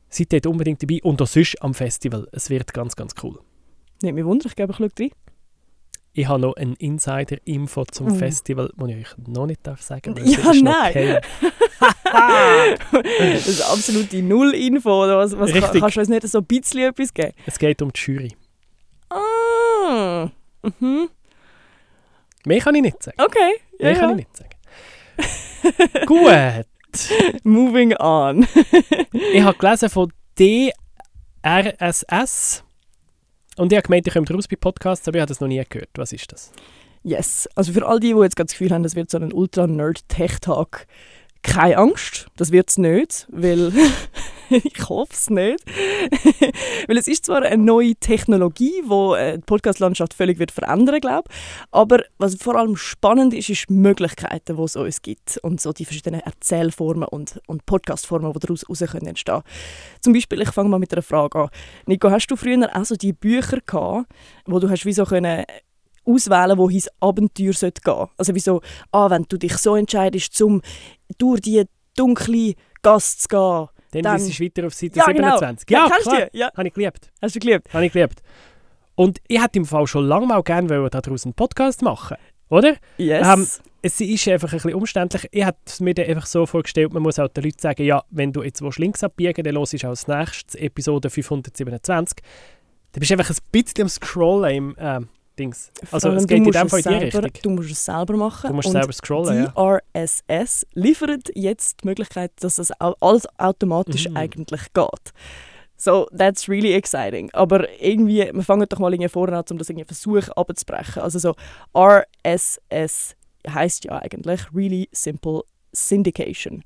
Seid 0.09 0.33
dort 0.33 0.47
unbedingt 0.47 0.81
dabei 0.81 0.99
und 1.03 1.21
auch 1.21 1.27
sonst 1.27 1.61
am 1.61 1.73
Festival. 1.73 2.27
Es 2.31 2.49
wird 2.49 2.73
ganz, 2.73 2.95
ganz 2.95 3.13
cool. 3.21 3.39
Nicht 4.01 4.15
mich 4.15 4.25
Wunder, 4.25 4.47
ich 4.47 4.55
glaube, 4.55 4.71
ich 4.71 4.77
schaue 4.77 4.89
rein. 4.99 5.11
Ich 6.13 6.27
habe 6.27 6.41
noch 6.41 6.55
eine 6.57 6.75
Insider-Info 6.75 7.85
zum 7.85 8.07
mm. 8.07 8.15
Festival, 8.15 8.69
die 8.75 8.91
ich 8.91 9.07
euch 9.07 9.17
noch 9.27 9.45
nicht 9.45 9.65
darf 9.65 9.81
sagen 9.81 10.13
darf. 10.13 10.25
Ja, 10.25 10.51
nein. 10.61 11.19
das 13.01 13.47
ist 13.47 13.61
absolut 13.71 14.11
die 14.11 14.21
Null-Info. 14.21 14.89
was, 14.89 15.39
was 15.39 15.53
kann, 15.53 15.79
kannst 15.79 15.95
du 15.95 16.01
uns 16.01 16.09
nicht 16.09 16.27
so 16.27 16.39
ein 16.39 16.45
bisschen 16.45 16.81
etwas 16.81 17.13
geben? 17.13 17.31
Es 17.45 17.57
geht 17.57 17.81
um 17.81 17.93
die 17.93 17.99
Jury. 18.01 18.35
Ah. 19.09 20.29
Mhm. 20.79 21.09
Mehr 22.45 22.59
kann 22.59 22.75
ich 22.75 22.81
nicht 22.81 23.01
sagen. 23.01 23.21
Okay. 23.21 23.61
Ja, 23.79 23.85
Mehr 23.85 23.95
kann 23.95 24.09
ja. 24.09 24.15
ich 24.17 24.27
nicht 24.27 24.37
sagen. 24.37 24.49
Gut. 26.07 26.67
Moving 27.43 27.95
on. 27.97 28.45
ich 29.33 29.41
habe 29.43 29.57
gelesen 29.57 29.89
von 29.89 30.11
DRSS. 31.43 32.65
Und 33.61 33.71
ich 33.71 33.77
habe 33.77 33.83
gemeint, 33.83 34.07
ich 34.07 34.13
komme 34.15 34.27
raus 34.27 34.47
bei 34.47 34.55
Podcasts, 34.55 35.07
aber 35.07 35.17
ich 35.17 35.21
habe 35.21 35.29
das 35.29 35.39
noch 35.39 35.47
nie 35.47 35.63
gehört. 35.69 35.91
Was 35.93 36.11
ist 36.11 36.31
das? 36.31 36.51
Yes. 37.03 37.47
Also 37.53 37.73
für 37.73 37.85
all 37.85 37.99
die, 37.99 38.11
die 38.11 38.19
jetzt 38.19 38.39
das 38.39 38.47
Gefühl 38.47 38.71
haben, 38.71 38.81
das 38.81 38.95
wird 38.95 39.11
so 39.11 39.19
ein 39.19 39.31
Ultra-Nerd-Tech-Talk, 39.31 40.87
keine 41.43 41.77
Angst, 41.77 42.27
das 42.37 42.51
wird 42.51 42.69
es 42.69 42.77
nicht, 42.77 43.27
weil 43.31 43.71
ich 44.49 44.89
hoffe 44.89 45.13
es 45.13 45.29
nicht. 45.29 45.63
weil 46.87 46.97
es 46.97 47.07
ist 47.07 47.25
zwar 47.25 47.43
eine 47.43 47.61
neue 47.61 47.95
Technologie, 47.95 48.83
die 48.83 49.15
äh, 49.17 49.37
die 49.37 49.43
Podcast-Landschaft 49.43 50.13
völlig 50.13 50.39
wird 50.39 50.51
verändern 50.51 50.99
glaube 50.99 51.29
aber 51.71 52.03
was 52.17 52.35
vor 52.35 52.55
allem 52.55 52.75
spannend 52.75 53.33
ist, 53.33 53.49
ist 53.49 53.69
die 53.69 53.73
Möglichkeiten, 53.73 54.57
die 54.57 54.63
es 54.63 54.75
uns 54.75 55.01
gibt 55.01 55.37
und 55.41 55.61
so 55.61 55.73
die 55.73 55.85
verschiedenen 55.85 56.21
Erzählformen 56.21 57.07
und, 57.07 57.41
und 57.47 57.65
Podcast-Formen, 57.65 58.33
die 58.33 58.39
daraus 58.39 58.63
entstehen 58.63 58.87
können 58.87 59.43
Zum 60.01 60.13
Beispiel, 60.13 60.41
ich 60.41 60.51
fange 60.51 60.69
mal 60.69 60.79
mit 60.79 60.93
einer 60.93 61.01
Frage 61.01 61.39
an. 61.39 61.49
Nico, 61.85 62.11
hast 62.11 62.27
du 62.27 62.35
früher 62.35 62.69
auch 62.75 62.85
so 62.85 62.95
die 62.95 63.13
Bücher 63.13 63.59
gehabt, 63.65 64.07
wo 64.45 64.59
du 64.59 64.69
hast 64.69 64.85
wie 64.85 64.93
so 64.93 65.05
können 65.05 65.45
auswählen, 66.05 66.57
wo 66.57 66.69
ins 66.69 66.89
Abenteuer 66.99 67.51
gehen 67.51 67.53
sollte. 67.53 68.09
Also 68.17 68.35
wie 68.35 68.39
so, 68.39 68.61
ah, 68.91 69.09
wenn 69.09 69.25
du 69.27 69.37
dich 69.37 69.57
so 69.57 69.75
entscheidest, 69.75 70.41
um 70.41 70.61
durch 71.17 71.41
die 71.41 71.63
dunkle 71.95 72.53
Gasse 72.81 73.17
zu 73.17 73.27
gehen. 73.27 73.67
Dann, 73.91 74.03
dann 74.03 74.17
du 74.17 74.43
weiter 74.43 74.67
auf 74.67 74.73
Seite 74.73 74.99
ja, 74.99 75.05
27. 75.05 75.67
Genau. 75.67 75.79
Ja, 75.79 75.87
ja 75.87 75.97
klar. 76.01 76.21
Du? 76.21 76.37
Ja. 76.37 76.51
Habe 76.55 76.67
ich 76.67 76.73
geliebt. 76.73 77.11
Hast 77.21 77.35
du 77.35 77.39
geliebt? 77.39 77.73
Habe 77.73 77.85
ich 77.85 77.91
geliebt. 77.91 78.21
Und 78.95 79.19
ich 79.27 79.41
hätte 79.41 79.59
im 79.59 79.65
Fall 79.65 79.85
schon 79.87 80.05
lange 80.05 80.27
mal 80.27 80.41
gerne 80.43 80.89
daraus 80.89 81.25
einen 81.25 81.33
Podcast 81.33 81.81
machen 81.81 82.17
oder? 82.51 82.75
Yes. 82.97 83.27
Ähm, 83.27 83.47
es 83.81 83.99
ist 83.99 84.27
einfach 84.27 84.49
ein 84.51 84.57
bisschen 84.57 84.75
umständlich. 84.75 85.27
Ich 85.31 85.45
es 85.65 85.79
mir 85.79 85.95
einfach 85.97 86.27
so 86.27 86.45
vorgestellt, 86.45 86.93
man 86.93 87.01
muss 87.01 87.17
auch 87.17 87.29
den 87.29 87.45
Leuten 87.45 87.59
sagen, 87.59 87.83
ja, 87.83 88.03
wenn 88.11 88.31
du 88.31 88.43
jetzt 88.43 88.61
links 88.77 89.03
abbiegen 89.03 89.43
dann 89.43 89.57
hörst 89.57 89.81
du 89.81 89.87
als 89.87 90.07
nächstes 90.07 90.55
Episode 90.55 91.09
527. 91.09 92.17
Dann 92.91 92.99
bist 92.99 93.09
du 93.09 93.15
einfach 93.15 93.29
ein 93.29 93.37
bisschen 93.51 93.83
am 93.83 93.89
Scrollen 93.89 94.55
im, 94.55 94.77
äh, 94.77 94.99
Dings. 95.37 95.71
Also 95.91 96.09
es 96.11 96.27
geht 96.27 96.37
in 96.37 96.51
dem 96.51 96.69
Fall 96.69 96.79
in 96.79 96.83
die 96.83 97.11
selber, 97.11 97.23
Richtung. 97.23 97.41
Du 97.41 97.49
musst 97.61 97.71
es 97.71 97.85
selber 97.85 98.17
machen. 98.17 98.47
Du 98.49 98.53
musst 98.53 98.67
und 98.67 98.73
selber 98.73 98.93
scrollen, 98.93 99.37
die 99.37 99.61
ja. 99.61 99.79
RSS 100.03 100.65
liefert 100.73 101.29
jetzt 101.35 101.83
die 101.83 101.87
Möglichkeit, 101.87 102.31
dass 102.39 102.55
das 102.55 102.71
alles 102.71 103.27
automatisch 103.37 104.09
mhm. 104.09 104.17
eigentlich 104.17 104.73
geht. 104.73 105.13
So, 105.77 106.07
that's 106.15 106.47
really 106.47 106.73
exciting. 106.73 107.31
Aber 107.33 107.67
irgendwie, 107.81 108.29
wir 108.31 108.43
fangen 108.43 108.67
doch 108.69 108.77
mal 108.77 108.93
irgendwie 108.93 109.09
vorne 109.09 109.37
an, 109.37 109.45
um 109.49 109.57
das 109.57 109.69
irgendwie 109.69 109.87
versuchen 109.87 110.31
abzubrechen. 110.33 111.01
Also 111.01 111.17
so 111.17 111.35
RSS 111.75 113.15
heißt 113.47 113.85
ja 113.85 113.97
eigentlich 113.97 114.41
Really 114.53 114.89
Simple 114.91 115.41
Syndication. 115.73 116.63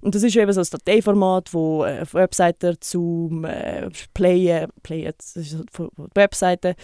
Und 0.00 0.14
das 0.14 0.22
ist 0.22 0.36
eben 0.36 0.52
so 0.52 0.60
ein 0.60 0.66
Dateiformat, 0.70 1.52
wo 1.52 1.84
äh, 1.84 2.04
Webseiten 2.12 2.76
zum 2.80 3.44
äh, 3.44 3.88
Playen, 4.14 4.70
Playen 4.82 5.12
das 5.16 5.36
ist 5.36 5.56
von 5.72 5.90
Webseiten, 6.14 6.74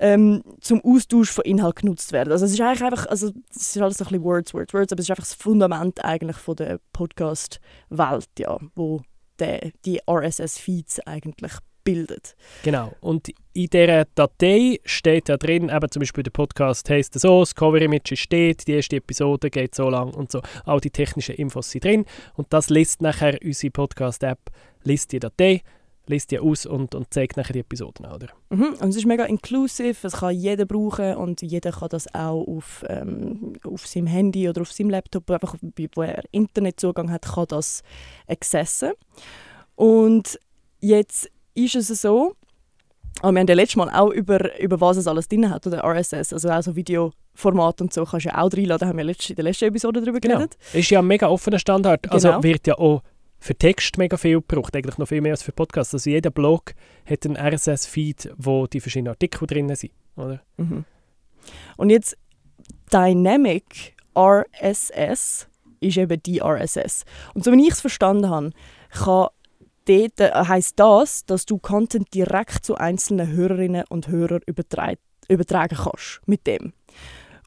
ähm, 0.00 0.42
zum 0.60 0.82
Austausch 0.82 1.30
von 1.30 1.44
Inhalt 1.44 1.76
genutzt 1.76 2.12
werden. 2.12 2.32
Also 2.32 2.46
es 2.46 2.52
ist 2.52 2.60
eigentlich 2.60 2.82
einfach, 2.82 3.06
also 3.06 3.30
es 3.50 3.76
ist 3.76 3.78
alles 3.78 3.98
so 3.98 4.04
ein 4.04 4.08
bisschen 4.08 4.24
Words, 4.24 4.54
Words, 4.54 4.74
Words, 4.74 4.92
aber 4.92 5.00
es 5.00 5.06
ist 5.06 5.10
einfach 5.10 5.24
das 5.24 5.34
Fundament 5.34 6.04
eigentlich 6.04 6.36
von 6.36 6.56
der 6.56 6.80
Podcast-Welt, 6.92 8.28
ja, 8.38 8.58
wo 8.74 9.02
der, 9.38 9.70
die 9.84 10.00
RSS-Feeds 10.08 11.06
eigentlich 11.06 11.52
bildet. 11.84 12.34
Genau. 12.62 12.92
Und 13.00 13.30
in 13.52 13.66
dieser 13.66 14.06
Datei 14.14 14.80
steht 14.84 15.28
da 15.28 15.36
drin, 15.36 15.70
eben 15.70 15.90
zum 15.90 16.00
Beispiel 16.00 16.22
der 16.22 16.30
Podcast 16.30 16.88
heisst 16.88 17.18
so, 17.18 17.40
das 17.40 17.54
Cover-Image 17.54 18.18
steht, 18.18 18.66
die 18.66 18.72
erste 18.72 18.96
Episode 18.96 19.50
geht 19.50 19.74
so 19.74 19.88
lang 19.90 20.14
und 20.14 20.32
so. 20.32 20.40
All 20.64 20.80
die 20.80 20.90
technischen 20.90 21.34
Infos 21.34 21.70
sind 21.70 21.84
drin 21.84 22.04
und 22.34 22.52
das 22.52 22.70
liest 22.70 23.02
nachher 23.02 23.38
unsere 23.42 23.70
Podcast-App, 23.70 24.38
liest 24.84 25.12
die 25.12 25.20
Datei, 25.20 25.62
liest 26.06 26.30
die 26.30 26.38
aus 26.38 26.66
und, 26.66 26.94
und 26.94 27.12
zeigt 27.12 27.36
nachher 27.36 27.52
die 27.52 27.60
Episoden, 27.60 28.06
oder? 28.06 28.28
Mhm. 28.50 28.74
Und 28.80 28.88
es 28.88 28.96
ist 28.96 29.06
mega 29.06 29.24
inclusive, 29.24 30.06
es 30.06 30.14
kann 30.14 30.34
jeder 30.34 30.66
brauchen 30.66 31.14
und 31.16 31.42
jeder 31.42 31.72
kann 31.72 31.88
das 31.88 32.12
auch 32.14 32.46
auf, 32.46 32.84
ähm, 32.88 33.54
auf 33.64 33.86
seinem 33.86 34.06
Handy 34.06 34.48
oder 34.48 34.62
auf 34.62 34.72
seinem 34.72 34.90
Laptop, 34.90 35.30
einfach 35.30 35.56
wo 35.94 36.02
er 36.02 36.24
Internetzugang 36.32 37.10
hat, 37.10 37.22
kann 37.22 37.46
das 37.48 37.82
accessen. 38.26 38.92
Und 39.76 40.38
jetzt 40.80 41.30
ist 41.54 41.76
es 41.76 42.02
so, 42.02 42.34
aber 43.22 43.32
wir 43.32 43.40
haben 43.40 43.46
ja 43.46 43.54
letztes 43.54 43.76
Mal 43.76 43.90
auch 43.90 44.10
über, 44.10 44.58
über 44.60 44.80
was 44.80 44.96
es 44.96 45.06
alles 45.06 45.28
drin 45.28 45.50
hat, 45.50 45.66
oder 45.66 45.84
RSS, 45.84 46.32
also 46.32 46.48
auch 46.50 46.62
so 46.62 46.74
Videoformat 46.74 47.80
und 47.80 47.92
so, 47.92 48.04
kannst 48.04 48.26
du 48.26 48.30
ja 48.30 48.38
auch 48.38 48.52
reinladen, 48.52 48.88
haben 48.88 48.98
wir 48.98 49.06
in 49.06 49.34
der 49.36 49.44
letzten 49.44 49.66
Episode 49.66 50.00
darüber 50.00 50.20
genau. 50.20 50.36
geredet. 50.36 50.56
Ist 50.72 50.90
ja 50.90 51.00
ein 51.00 51.06
mega 51.06 51.28
offener 51.28 51.58
Standard, 51.58 52.10
also 52.10 52.28
genau. 52.28 52.42
wird 52.42 52.66
ja 52.66 52.78
auch 52.78 53.02
für 53.40 53.54
Text 53.54 53.98
mega 53.98 54.16
viel 54.16 54.36
gebraucht, 54.36 54.76
eigentlich 54.76 54.98
noch 54.98 55.08
viel 55.08 55.20
mehr 55.20 55.32
als 55.32 55.42
für 55.42 55.52
Podcasts. 55.52 55.94
Also 55.94 56.10
jeder 56.10 56.30
Blog 56.30 56.74
hat 57.08 57.24
einen 57.24 57.36
RSS-Feed, 57.36 58.34
wo 58.36 58.66
die 58.66 58.80
verschiedenen 58.80 59.12
Artikel 59.12 59.46
drin 59.46 59.74
sind, 59.74 59.92
oder? 60.16 60.42
Mhm. 60.58 60.84
Und 61.76 61.90
jetzt 61.90 62.16
Dynamic 62.92 63.96
RSS 64.16 65.48
ist 65.80 65.96
eben 65.96 66.22
die 66.22 66.40
RSS. 66.40 67.04
Und 67.34 67.44
so 67.44 67.52
wie 67.52 67.66
ich 67.66 67.72
es 67.72 67.80
verstanden 67.80 68.28
habe, 68.28 68.50
kann 68.90 69.28
äh, 69.88 70.08
heisst 70.32 70.78
das, 70.78 71.24
dass 71.24 71.46
du 71.46 71.58
Content 71.58 72.12
direkt 72.14 72.64
zu 72.64 72.76
einzelnen 72.76 73.32
Hörerinnen 73.32 73.84
und 73.88 74.08
Hörern 74.08 74.42
übertragen, 74.46 75.00
übertragen 75.28 75.76
kannst 75.76 76.20
mit 76.26 76.46
dem. 76.46 76.72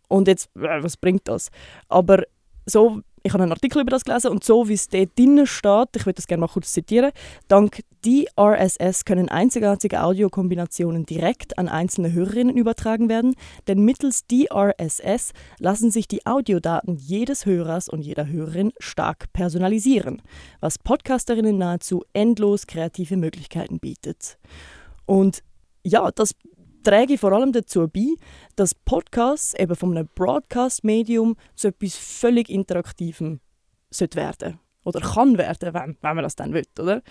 Und 0.09 0.27
jetzt, 0.27 0.49
äh, 0.55 0.83
was 0.83 0.97
bringt 0.97 1.27
das? 1.27 1.51
Aber 1.87 2.23
so 2.65 3.01
ich 3.23 3.33
habe 3.33 3.43
einen 3.43 3.53
Artikel 3.53 3.81
über 3.81 3.89
das 3.89 4.03
gelesen 4.03 4.31
und 4.31 4.43
so 4.43 4.67
wie 4.67 4.73
es 4.73 4.89
dort 4.89 5.17
drinnen 5.17 5.47
steht, 5.47 5.95
ich 5.95 6.05
würde 6.05 6.17
das 6.17 6.27
gerne 6.27 6.41
mal 6.41 6.47
kurz 6.47 6.73
zitieren, 6.73 7.11
dank 7.47 7.79
DRSS 8.05 9.05
können 9.05 9.29
einzigartige 9.29 10.03
Audiokombinationen 10.03 11.05
direkt 11.05 11.57
an 11.57 11.69
einzelne 11.69 12.11
Hörerinnen 12.11 12.57
übertragen 12.57 13.07
werden, 13.07 13.35
denn 13.67 13.79
mittels 13.85 14.27
DRSS 14.27 15.31
lassen 15.59 15.89
sich 15.89 16.09
die 16.09 16.25
Audiodaten 16.25 16.97
jedes 16.97 17.45
Hörers 17.45 17.87
und 17.87 18.01
jeder 18.01 18.27
Hörerin 18.27 18.73
stark 18.79 19.31
personalisieren, 19.31 20.21
was 20.59 20.77
Podcasterinnen 20.77 21.57
nahezu 21.57 22.03
endlos 22.11 22.67
kreative 22.67 23.15
Möglichkeiten 23.15 23.79
bietet. 23.79 24.37
Und 25.05 25.43
ja, 25.85 26.11
das 26.11 26.33
träge 26.83 27.17
vor 27.17 27.31
allem 27.31 27.51
dazu 27.51 27.87
bei, 27.87 28.15
dass 28.55 28.75
Podcasts 28.75 29.53
eben 29.55 29.75
von 29.75 29.97
einem 29.97 30.09
Broadcast-Medium 30.13 31.35
zu 31.55 31.69
etwas 31.69 31.95
völlig 31.95 32.49
Interaktivem 32.49 33.39
werden 34.15 34.59
oder 34.83 34.99
kann 34.99 35.37
werden, 35.37 35.73
wenn, 35.73 35.97
wenn 36.01 36.15
man 36.15 36.23
das 36.23 36.35
dann 36.35 36.53
will, 36.53 36.65
oder? 36.79 37.01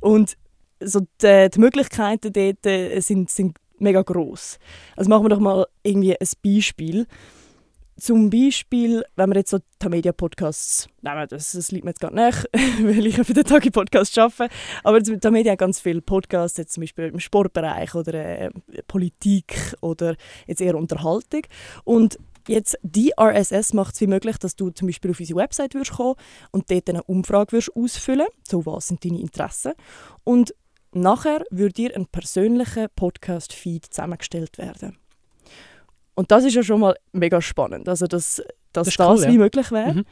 Und 0.00 0.36
so 0.80 1.00
die, 1.20 1.50
die 1.52 1.58
Möglichkeiten 1.58 2.32
dort 2.32 2.66
äh, 2.66 3.00
sind, 3.00 3.30
sind 3.30 3.58
mega 3.78 4.02
groß. 4.02 4.58
Also 4.96 5.10
machen 5.10 5.24
wir 5.24 5.30
doch 5.30 5.40
mal 5.40 5.66
irgendwie 5.82 6.16
ein 6.18 6.28
Beispiel. 6.42 7.06
Zum 7.98 8.30
Beispiel, 8.30 9.04
wenn 9.16 9.30
wir 9.30 9.38
jetzt 9.38 9.50
so 9.50 9.58
Tamedia-Podcasts 9.80 10.88
nehmen, 11.02 11.26
das, 11.28 11.52
das 11.52 11.72
liegt 11.72 11.84
mir 11.84 11.90
jetzt 11.90 12.00
gar 12.00 12.12
nicht, 12.12 12.48
weil 12.82 13.06
ich 13.06 13.16
für 13.16 13.34
den 13.34 13.44
Tagi 13.44 13.70
Podcast 13.70 14.16
arbeite, 14.18 14.54
aber 14.84 15.02
Tamedia 15.02 15.52
hat 15.52 15.58
ganz 15.58 15.80
viele 15.80 16.00
Podcasts, 16.00 16.58
jetzt 16.58 16.74
zum 16.74 16.82
Beispiel 16.82 17.06
im 17.06 17.18
Sportbereich 17.18 17.94
oder 17.96 18.14
äh, 18.14 18.50
Politik 18.86 19.74
oder 19.80 20.14
jetzt 20.46 20.60
eher 20.60 20.76
Unterhaltung. 20.76 21.42
Und 21.84 22.18
Jetzt 22.48 22.78
die 22.80 23.12
RSS 23.20 23.74
macht 23.74 23.94
es 23.94 24.00
wie 24.00 24.06
möglich, 24.06 24.38
dass 24.38 24.56
du 24.56 24.70
zum 24.70 24.88
Beispiel 24.88 25.10
auf 25.10 25.20
unsere 25.20 25.38
Website 25.38 25.74
wirst 25.74 25.92
kommen 25.92 26.14
und 26.50 26.70
dort 26.70 26.88
eine 26.88 27.02
Umfrage 27.02 27.52
wirst 27.52 27.76
ausfüllen. 27.76 28.26
So 28.42 28.64
was 28.64 28.88
sind 28.88 29.04
deine 29.04 29.20
Interessen? 29.20 29.74
Und 30.24 30.54
nachher 30.92 31.44
würde 31.50 31.74
dir 31.74 31.94
ein 31.94 32.06
persönlicher 32.06 32.88
Podcast-Feed 32.88 33.84
zusammengestellt 33.92 34.56
werden. 34.56 34.96
Und 36.18 36.32
das 36.32 36.44
ist 36.44 36.54
ja 36.54 36.64
schon 36.64 36.80
mal 36.80 36.96
mega 37.12 37.40
spannend, 37.40 37.88
also 37.88 38.08
dass, 38.08 38.42
dass 38.72 38.86
das, 38.88 38.96
das 38.96 39.20
cool, 39.20 39.28
wie 39.28 39.34
ja. 39.34 39.38
möglich 39.38 39.70
wäre. 39.70 39.94
Mhm. 39.94 40.04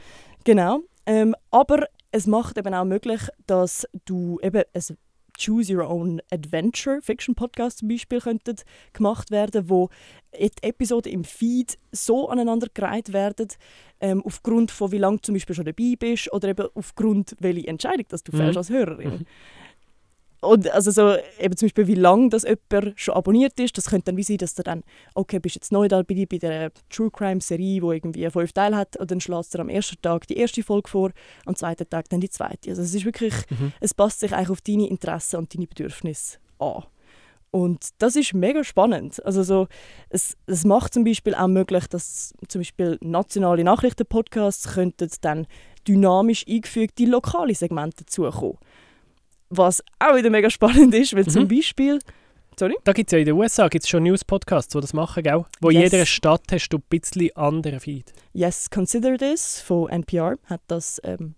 Genau. 0.44 0.78
Ähm, 1.04 1.34
aber 1.50 1.88
es 2.12 2.28
macht 2.28 2.56
eben 2.58 2.72
auch 2.75 2.84
möglich, 2.84 3.22
dass 3.48 3.88
du 4.04 4.38
eben 4.40 4.62
ein 4.72 4.96
Choose 5.36 5.75
Your 5.75 5.90
Own 5.90 6.22
Adventure 6.30 7.02
Fiction 7.02 7.34
Podcast 7.34 7.78
zum 7.78 7.88
Beispiel 7.88 8.20
könnten 8.20 8.54
gemacht 8.92 9.32
werden, 9.32 9.68
wo 9.68 9.88
die 10.32 10.48
Episoden 10.62 11.10
im 11.10 11.25
Feed 11.25 11.76
so 11.90 12.28
aneinander 12.28 12.68
gereiht 12.72 13.12
werden, 13.12 13.48
ähm, 14.00 14.22
aufgrund 14.25 14.70
von 14.70 14.92
wie 14.92 14.98
lange 14.98 15.16
du 15.16 15.22
zum 15.22 15.34
Beispiel 15.34 15.56
schon 15.56 15.64
dabei 15.64 15.94
bist 15.98 16.32
oder 16.32 16.50
eben 16.50 16.68
aufgrund 16.76 17.34
welche 17.40 17.66
Entscheidung, 17.66 18.06
dass 18.10 18.22
du 18.22 18.30
mhm. 18.30 18.36
fährst 18.36 18.56
als 18.56 18.70
Hörerin. 18.70 19.10
Mhm. 19.10 19.26
Und 20.46 20.70
also 20.70 20.90
so, 20.90 21.16
eben 21.38 21.56
zum 21.56 21.66
Beispiel, 21.66 21.86
wie 21.86 21.94
lange 21.94 22.28
das 22.28 22.44
jemand 22.44 22.98
schon 22.98 23.14
abonniert 23.14 23.58
ist, 23.60 23.76
das 23.76 23.86
könnte 23.86 24.06
dann 24.06 24.16
wie 24.16 24.22
sein, 24.22 24.38
dass 24.38 24.54
du 24.54 24.62
dann, 24.62 24.82
okay, 25.14 25.38
bist 25.38 25.56
jetzt 25.56 25.72
neu 25.72 25.88
da 25.88 26.02
bei, 26.02 26.26
bei 26.28 26.38
der 26.38 26.70
True 26.88 27.10
Crime 27.10 27.40
Serie, 27.40 27.80
die 27.80 27.86
irgendwie 27.86 28.30
fünf 28.30 28.52
Teile 28.52 28.76
hat, 28.76 28.96
und 28.96 29.10
dann 29.10 29.20
schlägst 29.20 29.54
du 29.54 29.58
am 29.58 29.68
ersten 29.68 30.00
Tag 30.00 30.26
die 30.26 30.36
erste 30.36 30.62
Folge 30.62 30.88
vor, 30.88 31.10
am 31.44 31.56
zweiten 31.56 31.88
Tag 31.88 32.08
dann 32.08 32.20
die 32.20 32.30
zweite. 32.30 32.70
Also 32.70 32.82
es 32.82 32.94
ist 32.94 33.04
wirklich, 33.04 33.34
mhm. 33.50 33.72
es 33.80 33.94
passt 33.94 34.20
sich 34.20 34.32
eigentlich 34.32 34.50
auf 34.50 34.60
deine 34.60 34.88
Interessen 34.88 35.36
und 35.36 35.54
deine 35.54 35.66
Bedürfnisse 35.66 36.38
an. 36.58 36.84
Und 37.50 37.88
das 37.98 38.16
ist 38.16 38.34
mega 38.34 38.64
spannend. 38.64 39.24
Also 39.24 39.42
so, 39.42 39.68
es, 40.10 40.36
es 40.46 40.64
macht 40.64 40.92
zum 40.92 41.04
Beispiel 41.04 41.34
auch 41.34 41.46
möglich, 41.46 41.86
dass 41.86 42.34
zum 42.48 42.60
Beispiel 42.60 42.98
nationale 43.00 43.64
Nachrichtenpodcasts 43.64 44.74
könnten 44.74 45.08
dann 45.22 45.46
dynamisch 45.88 46.44
eingefügte 46.46 47.06
lokale 47.06 47.54
Segmente 47.54 48.04
dazukommen. 48.04 48.58
Was 49.48 49.82
auch 49.98 50.16
wieder 50.16 50.30
mega 50.30 50.50
spannend 50.50 50.94
ist, 50.94 51.14
weil 51.14 51.24
mhm. 51.24 51.28
zum 51.28 51.48
Beispiel. 51.48 51.98
Sorry? 52.58 52.74
Da 52.84 52.92
gibt 52.92 53.08
es 53.08 53.12
ja 53.12 53.18
in 53.18 53.26
den 53.26 53.34
USA 53.34 53.68
gibt's 53.68 53.88
schon 53.88 54.04
News-Podcasts, 54.04 54.72
die 54.72 54.80
das 54.80 54.94
machen, 54.94 55.22
gell? 55.22 55.44
Wo 55.60 55.70
yes. 55.70 55.76
in 55.76 55.82
jeder 55.82 56.06
Stadt 56.06 56.44
hast 56.50 56.70
du 56.70 56.78
ein 56.78 56.84
bisschen 56.88 57.36
anderen 57.36 57.80
Feed. 57.80 58.12
Yes, 58.32 58.70
Consider 58.70 59.18
This 59.18 59.60
von 59.60 59.90
NPR 59.90 60.36
hat 60.46 60.62
das, 60.66 60.98
ähm, 61.04 61.34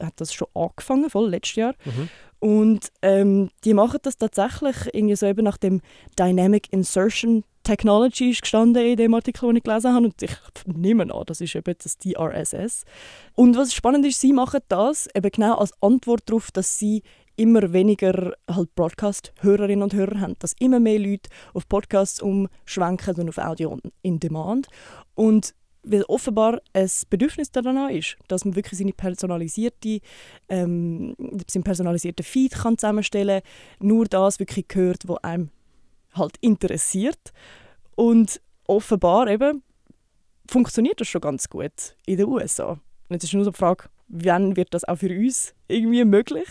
hat 0.00 0.14
das 0.16 0.34
schon 0.34 0.48
angefangen, 0.54 1.10
voll 1.10 1.30
letztes 1.30 1.54
Jahr. 1.54 1.74
Mhm. 1.84 2.08
Und 2.40 2.88
ähm, 3.02 3.50
die 3.64 3.74
machen 3.74 3.98
das 4.02 4.16
tatsächlich 4.16 4.76
irgendwie 4.92 5.16
so 5.16 5.26
eben 5.26 5.44
nach 5.44 5.58
dem 5.58 5.80
Dynamic 6.18 6.72
Insertion 6.72 7.44
Technology 7.68 8.30
ist 8.30 8.40
gestanden 8.40 8.82
in 8.82 8.96
dem 8.96 9.12
Artikel, 9.12 9.46
den 9.46 9.56
ich 9.56 9.62
gelesen 9.62 9.92
habe. 9.92 10.06
Und 10.06 10.22
ich 10.22 10.30
nehme 10.64 11.14
an, 11.14 11.22
das 11.26 11.42
ist 11.42 11.54
eben 11.54 11.74
das 11.82 11.98
DRSS. 11.98 12.84
Und 13.34 13.56
was 13.56 13.74
spannend 13.74 14.06
ist, 14.06 14.20
sie 14.20 14.32
machen 14.32 14.60
das 14.68 15.06
eben 15.14 15.30
genau 15.30 15.56
als 15.56 15.72
Antwort 15.82 16.22
darauf, 16.26 16.50
dass 16.50 16.78
sie 16.78 17.02
immer 17.38 17.72
weniger 17.72 18.32
halt 18.50 18.74
Broadcast-Hörerinnen 18.74 19.82
und 19.82 19.94
Hörer 19.94 20.20
haben, 20.20 20.34
dass 20.40 20.54
immer 20.58 20.80
mehr 20.80 20.98
Leute 20.98 21.30
auf 21.54 21.68
Podcasts 21.68 22.20
umschwenken 22.20 23.14
und 23.20 23.28
auf 23.28 23.38
Audio 23.38 23.78
in 24.02 24.18
Demand. 24.18 24.66
Und 25.14 25.54
weil 25.84 26.02
offenbar 26.04 26.60
ein 26.72 26.90
Bedürfnis 27.08 27.50
daran 27.50 27.90
ist, 27.90 28.16
dass 28.26 28.44
man 28.44 28.56
wirklich 28.56 28.78
seine 28.78 28.92
personalisierte, 28.92 30.00
ähm, 30.48 31.14
seinen 31.48 31.62
personalisierten 31.62 32.24
Feed 32.24 32.52
kann 32.54 32.76
zusammenstellen 32.76 33.40
kann, 33.40 33.88
nur 33.88 34.06
das 34.06 34.40
wirklich 34.40 34.66
gehört, 34.66 35.08
was 35.08 35.22
einem 35.22 35.50
halt 36.14 36.36
interessiert. 36.40 37.32
Und 37.94 38.40
offenbar 38.66 39.28
eben 39.28 39.62
funktioniert 40.50 41.00
das 41.00 41.08
schon 41.08 41.20
ganz 41.20 41.48
gut 41.48 41.96
in 42.04 42.16
den 42.16 42.26
USA. 42.26 42.70
Und 42.70 42.80
jetzt 43.10 43.24
ist 43.24 43.34
nur 43.34 43.44
so 43.44 43.52
die 43.52 43.58
Frage, 43.58 43.84
wann 44.08 44.56
wird 44.56 44.74
das 44.74 44.84
auch 44.84 44.96
für 44.96 45.10
uns 45.10 45.54
irgendwie 45.68 46.04
möglich? 46.04 46.48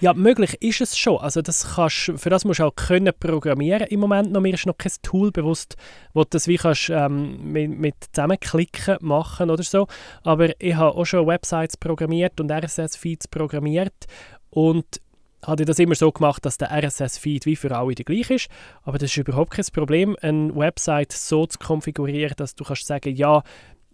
Ja, 0.00 0.12
möglich 0.12 0.60
ist 0.60 0.80
es 0.80 0.98
schon. 0.98 1.18
Also 1.18 1.40
das 1.40 1.74
kannst, 1.74 2.12
für 2.16 2.30
das 2.30 2.44
musst 2.44 2.60
du 2.60 2.64
auch 2.64 2.74
können 2.74 3.12
programmieren 3.18 3.86
im 3.88 4.00
Moment 4.00 4.32
noch. 4.32 4.40
Mir 4.40 4.54
ist 4.54 4.66
noch 4.66 4.76
kein 4.76 4.92
Tool 5.02 5.30
bewusst, 5.30 5.76
wo 6.12 6.22
du 6.22 6.30
das 6.30 6.48
wie 6.48 6.56
kannst, 6.56 6.90
ähm, 6.90 7.52
mit, 7.52 7.70
mit 7.70 7.94
Zusammenklicken 8.12 8.96
machen 9.00 9.50
oder 9.50 9.62
so. 9.62 9.86
Aber 10.22 10.60
ich 10.60 10.74
habe 10.74 10.96
auch 10.96 11.04
schon 11.04 11.26
Websites 11.26 11.76
programmiert 11.76 12.40
und 12.40 12.50
RSS-Feeds 12.50 13.28
programmiert 13.28 13.94
und 14.50 15.00
habe 15.46 15.64
das 15.64 15.78
immer 15.78 15.94
so 15.94 16.10
gemacht, 16.10 16.44
dass 16.44 16.58
der 16.58 16.70
RSS-Feed 16.70 17.46
wie 17.46 17.56
für 17.56 17.74
alle 17.76 17.94
der 17.94 18.04
gleiche 18.04 18.34
ist. 18.34 18.48
Aber 18.82 18.98
das 18.98 19.10
ist 19.10 19.16
überhaupt 19.16 19.52
kein 19.52 19.64
Problem, 19.72 20.16
eine 20.20 20.54
Website 20.54 21.12
so 21.12 21.46
zu 21.46 21.58
konfigurieren, 21.58 22.34
dass 22.36 22.54
du 22.54 22.64
kannst 22.64 22.86
sagen, 22.86 23.14
ja, 23.14 23.42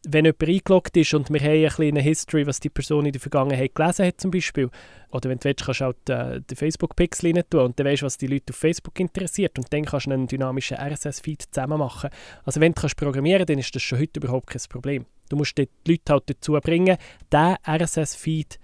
wenn 0.08 0.24
jemand 0.24 0.42
eingeloggt 0.42 0.96
ist 0.96 1.12
und 1.14 1.30
wir 1.30 1.40
haben 1.40 1.50
eine 1.50 1.68
kleine 1.68 2.00
History, 2.00 2.46
was 2.46 2.60
die 2.60 2.70
Person 2.70 3.06
in 3.06 3.12
der 3.12 3.20
Vergangenheit 3.20 3.74
gelesen 3.74 4.06
hat 4.06 4.20
zum 4.20 4.30
Beispiel, 4.30 4.70
oder 5.10 5.28
wenn 5.28 5.38
du 5.38 5.44
willst, 5.44 5.64
kannst 5.64 5.80
du 5.80 5.84
auch 5.86 5.94
den, 6.06 6.44
den 6.46 6.56
Facebook-Pixel 6.56 7.34
rein 7.34 7.44
tun 7.50 7.60
und 7.60 7.78
dann 7.78 7.86
weißt 7.86 8.02
du, 8.02 8.06
was 8.06 8.16
die 8.16 8.26
Leute 8.26 8.52
auf 8.52 8.56
Facebook 8.56 8.98
interessiert 8.98 9.58
und 9.58 9.72
dann 9.72 9.84
kannst 9.84 10.06
du 10.06 10.12
einen 10.12 10.26
dynamischen 10.26 10.78
RSS-Feed 10.78 11.42
zusammen 11.50 11.78
machen. 11.78 12.10
Also 12.44 12.60
wenn 12.60 12.72
du 12.72 12.80
kannst 12.80 12.96
programmieren 12.96 13.44
dann 13.44 13.58
ist 13.58 13.74
das 13.74 13.82
schon 13.82 13.98
heute 13.98 14.20
überhaupt 14.20 14.48
kein 14.48 14.62
Problem. 14.68 15.06
Du 15.28 15.36
musst 15.36 15.58
die 15.58 15.68
Leute 15.86 16.12
halt 16.12 16.24
dazu 16.26 16.52
bringen, 16.52 16.96
diesen 17.32 17.56
RSS-Feed 17.66 18.58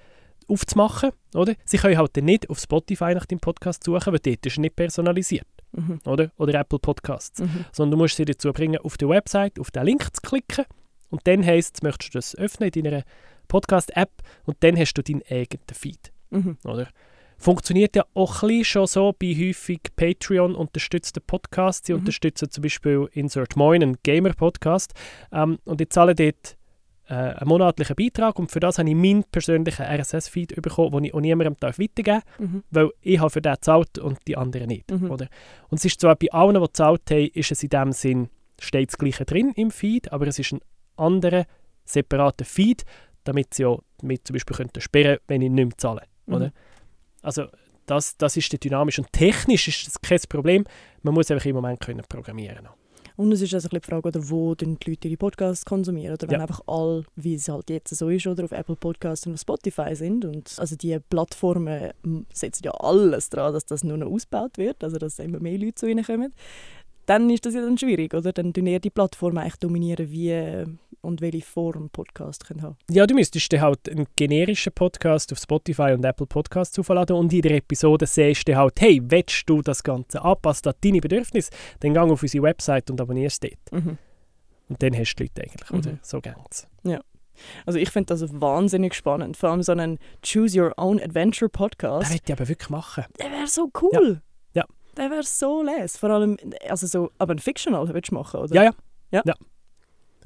aufzumachen, 0.48 1.10
oder? 1.34 1.54
Sie 1.64 1.76
können 1.76 1.98
halt 1.98 2.16
nicht 2.16 2.48
auf 2.48 2.58
Spotify 2.58 3.14
nach 3.14 3.26
dem 3.26 3.40
Podcast 3.40 3.84
suchen, 3.84 4.12
weil 4.12 4.20
dort 4.20 4.46
ist 4.46 4.58
nicht 4.58 4.76
personalisiert. 4.76 5.46
Mhm. 5.72 6.00
Oder? 6.06 6.30
oder 6.38 6.60
Apple 6.60 6.78
Podcasts. 6.78 7.40
Mhm. 7.40 7.66
Sondern 7.72 7.98
du 7.98 8.04
musst 8.04 8.16
sie 8.16 8.24
dazu 8.24 8.52
bringen, 8.52 8.78
auf 8.78 8.96
der 8.96 9.08
Website 9.08 9.58
auf 9.58 9.70
den 9.70 9.84
Link 9.84 10.04
zu 10.14 10.22
klicken 10.22 10.64
und 11.10 11.26
dann 11.26 11.44
heisst 11.44 11.76
es, 11.76 11.82
möchtest 11.82 12.14
du 12.14 12.18
das 12.18 12.34
öffnen 12.36 12.70
in 12.74 12.84
deiner 12.84 13.02
Podcast-App 13.48 14.10
und 14.44 14.56
dann 14.60 14.76
hast 14.76 14.94
du 14.94 15.02
deinen 15.02 15.22
eigenen 15.30 15.66
Feed. 15.72 16.12
Mhm. 16.30 16.58
Oder? 16.64 16.88
Funktioniert 17.38 17.94
ja 17.94 18.04
auch 18.14 18.42
ein 18.42 18.64
schon 18.64 18.86
so 18.86 19.14
bei 19.18 19.34
häufig 19.34 19.80
Patreon 19.94 20.54
unterstützten 20.54 21.22
Podcasts. 21.26 21.86
Sie 21.86 21.92
mhm. 21.92 22.00
unterstützen 22.00 22.50
zum 22.50 22.62
Beispiel 22.62 23.08
Insert 23.12 23.56
Moin, 23.56 23.82
einen 23.82 23.98
Gamer-Podcast. 24.02 24.94
Ähm, 25.32 25.58
und 25.64 25.80
ich 25.80 25.90
zahle 25.90 26.14
dort 26.14 26.56
äh, 27.08 27.14
einen 27.14 27.48
monatlichen 27.48 27.94
Beitrag 27.94 28.38
und 28.38 28.50
für 28.50 28.60
das 28.60 28.78
habe 28.78 28.88
ich 28.88 28.94
meinen 28.94 29.24
persönlichen 29.24 29.82
RSS-Feed 29.82 30.60
bekommen, 30.60 30.92
den 30.92 31.04
ich 31.04 31.14
auch 31.14 31.20
niemandem 31.20 31.56
darf 31.60 31.78
weitergeben 31.78 32.22
darf, 32.22 32.40
mhm. 32.40 32.62
weil 32.70 32.90
ich 33.00 33.20
habe 33.20 33.30
für 33.30 33.42
den 33.42 33.54
gezahlt 33.54 33.98
und 33.98 34.18
die 34.26 34.36
anderen 34.36 34.68
nicht. 34.68 34.90
Mhm. 34.90 35.10
Oder? 35.10 35.28
Und 35.68 35.78
es 35.78 35.84
ist 35.84 36.00
zwar 36.00 36.16
bei 36.16 36.32
allen, 36.32 36.54
die 36.54 36.60
gezahlt 36.60 37.02
haben, 37.10 37.30
ist 37.34 37.52
es 37.52 37.62
in 37.62 37.68
dem 37.68 37.92
Sinn, 37.92 38.28
steht 38.58 38.88
das 38.88 38.98
Gleiche 38.98 39.24
drin 39.24 39.52
im 39.56 39.70
Feed, 39.70 40.10
aber 40.10 40.26
es 40.26 40.38
ist 40.38 40.52
ein 40.52 40.60
anderen 40.96 41.44
separaten 41.84 42.44
Feed, 42.44 42.84
damit 43.24 43.54
sie 43.54 43.62
ja 43.62 43.76
mit 44.02 44.26
zum 44.26 44.34
Beispiel 44.34 44.56
könnten 44.56 44.80
sperren 44.80 45.18
wenn 45.28 45.42
ich 45.42 45.50
nicht 45.50 45.64
mehr 45.64 45.78
zahle. 45.78 46.02
Mhm. 46.26 46.34
Oder? 46.34 46.52
Also 47.22 47.46
das, 47.86 48.16
das 48.16 48.36
ist 48.36 48.64
dynamisch 48.64 48.98
und 48.98 49.12
technisch 49.12 49.68
ist 49.68 49.86
das 49.86 50.00
kein 50.00 50.20
Problem. 50.28 50.64
Man 51.02 51.14
muss 51.14 51.30
einfach 51.30 51.46
im 51.46 51.56
Moment 51.56 51.80
können 51.80 52.04
programmieren 52.08 52.68
und 53.16 53.32
es 53.32 53.40
ist 53.40 53.54
also 53.54 53.68
die 53.68 53.80
Frage, 53.80 54.08
oder 54.08 54.28
wo 54.28 54.54
die 54.54 54.66
Leute 54.86 55.08
ihre 55.08 55.16
Podcasts 55.16 55.64
konsumieren. 55.64 56.12
Oder 56.14 56.28
wenn 56.28 56.38
ja. 56.38 56.42
einfach 56.42 56.60
alle, 56.66 57.04
wie 57.16 57.34
es 57.34 57.48
halt 57.48 57.70
jetzt 57.70 57.96
so 57.96 58.10
ist, 58.10 58.26
oder 58.26 58.44
auf 58.44 58.52
Apple 58.52 58.76
Podcasts 58.76 59.26
und 59.26 59.34
auf 59.34 59.40
Spotify 59.40 59.94
sind. 59.96 60.26
Und 60.26 60.54
also 60.58 60.76
die 60.76 60.98
Plattformen 60.98 61.92
setzen 62.32 62.64
ja 62.64 62.72
alles 62.72 63.30
daran, 63.30 63.54
dass 63.54 63.64
das 63.64 63.84
nur 63.84 63.96
noch 63.96 64.10
ausgebaut 64.10 64.58
wird, 64.58 64.84
also 64.84 64.98
dass 64.98 65.18
immer 65.18 65.40
mehr 65.40 65.58
Leute 65.58 65.76
zu 65.76 65.86
ihnen 65.86 66.04
kommen. 66.04 66.34
Dann 67.06 67.30
ist 67.30 67.46
das 67.46 67.54
ja 67.54 67.60
dann 67.60 67.78
schwierig, 67.78 68.14
oder? 68.14 68.32
Dann 68.32 68.52
dominieren 68.52 68.82
die 68.82 68.90
Plattformen 68.90 69.38
eigentlich 69.38 69.56
dominieren, 69.56 70.10
wie 70.10 70.64
und 71.06 71.20
welche 71.20 71.42
Form 71.42 71.88
Podcast 71.90 72.46
können 72.46 72.62
haben. 72.62 72.76
Ja, 72.90 73.06
du 73.06 73.14
müsstest 73.14 73.50
dir 73.52 73.60
halt 73.60 73.88
einen 73.88 74.06
generischen 74.16 74.72
Podcast 74.72 75.32
auf 75.32 75.38
Spotify 75.38 75.92
und 75.92 76.04
Apple 76.04 76.26
Podcasts 76.26 76.78
aufladen 76.78 77.16
und 77.16 77.32
in 77.32 77.42
der 77.42 77.52
Episode 77.52 78.06
siehst 78.06 78.48
du 78.48 78.56
halt, 78.56 78.80
hey, 78.80 79.00
willst 79.02 79.48
du 79.48 79.62
das 79.62 79.82
Ganze 79.82 80.22
anpassen 80.22 80.68
an 80.68 80.74
deine 80.82 81.00
Bedürfnisse, 81.00 81.50
dann 81.80 81.94
geh 81.94 82.00
auf 82.00 82.22
unsere 82.22 82.42
Website 82.42 82.90
und 82.90 83.00
abonnierst 83.00 83.44
dort. 83.44 83.72
Mhm. 83.84 83.98
Und 84.68 84.82
dann 84.82 84.98
hast 84.98 85.14
du 85.14 85.24
die 85.24 85.30
Leute 85.30 85.42
eigentlich, 85.42 85.70
mhm. 85.70 85.78
oder? 85.78 85.98
So 86.02 86.20
geht's. 86.20 86.66
Ja. 86.82 87.00
Also 87.66 87.78
ich 87.78 87.90
finde 87.90 88.14
das 88.14 88.40
wahnsinnig 88.40 88.94
spannend. 88.94 89.36
Vor 89.36 89.50
allem 89.50 89.62
so 89.62 89.72
einen 89.72 89.98
Choose 90.24 90.58
Your 90.60 90.72
Own 90.76 91.00
Adventure 91.00 91.48
Podcast. 91.48 92.06
Das 92.06 92.14
würde 92.14 92.22
ich 92.26 92.32
aber 92.32 92.48
wirklich 92.48 92.70
machen. 92.70 93.04
Der 93.20 93.30
wäre 93.30 93.46
so 93.46 93.70
cool. 93.80 94.14
Ja. 94.14 94.22
Der 94.96 95.10
wäre 95.10 95.22
so 95.22 95.62
les. 95.62 95.96
Vor 95.96 96.10
allem, 96.10 96.36
also 96.68 96.86
so, 96.86 97.10
aber 97.18 97.34
ein 97.34 97.38
Fictional 97.38 97.92
willst 97.92 98.10
du 98.10 98.14
machen, 98.14 98.40
oder? 98.40 98.54
Ja, 98.54 98.62
ja. 98.64 98.72
Ja. 99.10 99.22
ja. 99.24 99.34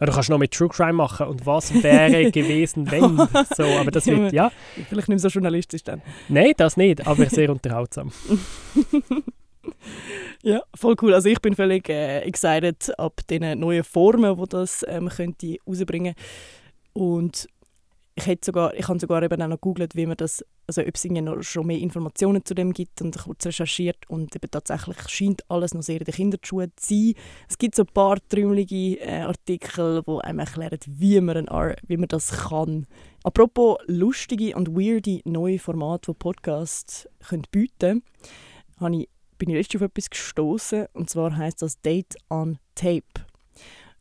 Ja, 0.01 0.07
du 0.07 0.13
kannst 0.13 0.31
noch 0.31 0.39
mit 0.39 0.53
True 0.53 0.71
Crime 0.71 0.95
machen 0.95 1.27
und 1.27 1.45
was 1.45 1.83
wäre 1.83 2.31
gewesen, 2.33 2.91
wenn. 2.91 3.19
So, 3.55 3.65
aber 3.65 3.91
das 3.91 4.07
wird, 4.07 4.33
ja. 4.33 4.51
Vielleicht 4.89 5.09
nicht 5.11 5.21
so 5.21 5.29
journalistisch 5.29 5.85
dann. 5.85 6.01
Nein, 6.29 6.55
das 6.57 6.79
nicht, 6.79 7.07
aber 7.07 7.27
sehr 7.27 7.51
unterhaltsam. 7.51 8.11
Ja, 10.43 10.63
voll 10.75 10.97
cool. 11.03 11.15
Also 11.15 11.29
ich 11.29 11.41
bin 11.41 11.55
völlig 11.55 11.89
äh, 11.89 12.21
excited 12.21 12.99
ab 12.99 13.21
den 13.29 13.61
neuen 13.61 13.85
Formen, 13.85 14.37
die 14.37 14.49
das 14.49 14.85
ähm, 14.89 15.09
könnte 15.09 15.57
rausbringen 15.67 16.15
Und 16.95 17.47
ich 18.15 18.27
hätte 18.27 18.47
sogar, 18.47 18.75
ich 18.75 18.89
habe 18.89 18.99
sogar 18.99 19.23
eben 19.23 19.43
auch 19.43 19.49
noch 19.49 19.61
gegoogelt, 19.61 19.97
wie 19.97 20.07
man 20.07 20.17
das, 20.17 20.45
also 20.71 20.83
ob 20.83 20.95
es 20.95 21.05
noch 21.05 21.43
schon 21.43 21.67
mehr 21.67 21.79
Informationen 21.79 22.45
zu 22.45 22.55
dem 22.55 22.73
gibt 22.73 23.03
und 23.03 23.19
kurz 23.19 23.45
recherchiert 23.45 24.09
und 24.09 24.37
eben 24.37 24.51
tatsächlich 24.51 24.97
scheint 25.09 25.51
alles 25.51 25.75
noch 25.75 25.83
sehr 25.83 25.99
in 25.99 26.05
den 26.05 26.15
Kinderschuhen 26.15 26.73
zu 26.77 26.95
sein. 26.95 27.15
Es 27.49 27.59
gibt 27.59 27.75
so 27.75 27.83
ein 27.83 27.93
paar 27.93 28.19
trümmelige 28.29 29.01
äh, 29.01 29.23
Artikel, 29.23 30.03
die 30.07 30.25
einem 30.25 30.39
erklären, 30.39 30.79
wie 30.87 31.21
man, 31.21 31.49
ein, 31.49 31.77
wie 31.89 31.97
man 31.97 32.07
das 32.07 32.31
kann. 32.31 32.87
Apropos 33.25 33.79
lustige 33.87 34.55
und 34.55 34.69
weirde 34.77 35.21
neue 35.25 35.59
Formate, 35.59 36.13
die 36.13 36.19
Podcasts 36.19 37.09
können 37.29 37.43
bieten 37.51 38.05
können, 38.79 39.07
bin 39.39 39.51
ich 39.51 39.57
letztens 39.57 39.83
auf 39.83 39.89
etwas 39.89 40.11
gestoßen 40.11 40.87
und 40.93 41.11
zwar 41.11 41.37
heißt 41.37 41.63
das 41.63 41.81
Date 41.81 42.15
on 42.29 42.59
Tape. 42.77 43.27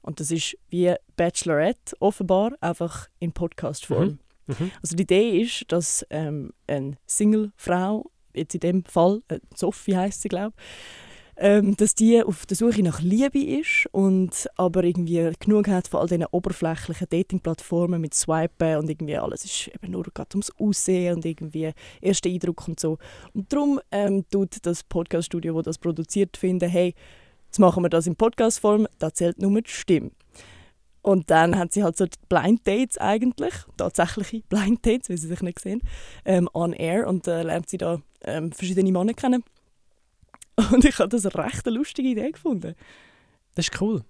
Und 0.01 0.19
das 0.19 0.29
ist 0.29 0.55
wie 0.69 0.93
Bachelorette 1.15 1.95
offenbar, 1.99 2.53
einfach 2.61 3.07
in 3.19 3.33
Podcast-Form. 3.33 4.07
Mhm. 4.07 4.19
Mhm. 4.50 4.72
Also 4.82 4.96
die 4.96 5.03
Idee 5.03 5.41
ist, 5.41 5.65
dass 5.72 6.06
ähm, 6.10 6.51
eine 6.68 6.98
Single-Frau, 7.06 8.10
jetzt 8.34 8.53
in 8.56 8.60
dem 8.60 8.86
Fall, 8.86 9.22
äh, 9.29 9.39
Sophie 9.56 9.96
heißt 9.96 10.22
sie 10.22 10.29
glaube 10.29 10.53
ähm, 11.39 11.75
dass 11.77 11.96
die 11.96 12.22
auf 12.22 12.46
der 12.46 12.58
Suche 12.58 12.84
nach 12.84 13.01
Liebe 13.01 13.39
ist 13.39 13.88
und 13.91 14.48
aber 14.58 14.84
irgendwie 14.84 15.32
genug 15.39 15.70
hat 15.70 15.88
von 15.88 16.01
all 16.01 16.08
diesen 16.08 16.25
oberflächlichen 16.25 17.08
Dating-Plattformen 17.10 18.01
mit 18.01 18.13
Swipen 18.13 18.77
und 18.77 18.89
irgendwie 18.89 19.18
alles 19.18 19.46
ist 19.46 19.70
eben 19.70 19.94
nur 19.94 20.03
gerade 20.03 20.29
ums 20.34 20.51
Aussehen 20.60 21.15
und 21.15 21.25
irgendwie 21.25 21.72
erster 22.01 22.29
Eindruck 22.29 22.68
und 22.68 22.79
so. 22.79 22.98
Und 23.34 23.51
darum 23.51 23.79
ähm, 23.91 24.25
tut 24.29 24.58
das 24.63 24.84
Podcast-Studio, 24.84 25.56
das 25.58 25.70
das 25.70 25.77
produziert, 25.77 26.36
finden, 26.36 26.68
hey, 26.68 26.94
jetzt 27.46 27.60
machen 27.60 27.84
wir 27.84 27.89
das 27.89 28.06
in 28.06 28.15
Podcast-Form, 28.15 28.88
da 28.98 29.13
zählt 29.13 29.41
nur 29.41 29.62
die 29.62 29.70
Stimme. 29.70 30.12
Und 31.01 31.29
dann 31.29 31.58
hat 31.58 31.72
sie 31.72 31.84
halt 31.84 31.98
so 31.98 32.06
Blind 32.27 32.68
Dates 32.68 32.98
eigentlich, 32.98 33.53
tatsächliche 33.77 34.41
Blind 34.50 34.86
Dates, 34.86 35.10
wie 35.10 35.18
sie 35.18 35.27
sich 35.27 35.41
nicht 35.41 35.60
sehen, 35.60 35.82
ähm, 36.25 36.50
on 36.53 36.74
air 36.74 37.08
und 37.08 37.27
äh, 37.27 37.44
lernt 37.44 37.70
sie 37.70 37.77
da 37.77 38.01
ähm, 38.22 38.51
verschiedene 38.51 38.91
Männer 38.91 39.13
kennen. 39.13 39.44
Und 40.72 40.84
ich 40.84 41.00
habe 41.00 41.08
das 41.08 41.25
eine 41.25 41.46
recht 41.46 41.65
lustige 41.68 42.10
Idee 42.10 42.32
gefunden. 42.32 42.75
Das 43.56 43.70
ist 43.70 43.82
cool. 43.82 44.03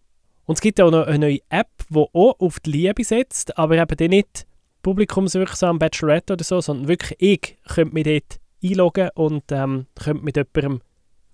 Und 0.46 0.55
es 0.55 0.62
gibt 0.62 0.81
auch 0.81 0.89
noch 0.89 1.05
eine 1.05 1.19
neue 1.19 1.39
App, 1.50 1.69
die 1.89 1.96
auch 1.96 2.39
auf 2.39 2.60
die 2.60 2.72
Liebe 2.72 3.03
setzt, 3.03 3.55
aber 3.55 3.77
eben 3.77 3.98
die 3.98 4.10
nicht 4.10 4.48
publikumswirksam 4.81 5.77
Bachelorette 5.77 6.34
oder 6.34 6.43
so, 6.43 6.60
sondern 6.60 6.88
wirklich 6.88 7.15
ich 7.22 7.58
könnte 7.67 7.93
mich 7.93 8.05
dort 8.05 8.39
einloggen 8.63 9.10
und 9.13 9.43
ähm, 9.51 9.86
könnte 9.93 10.24
mit 10.24 10.38
jemandem 10.38 10.81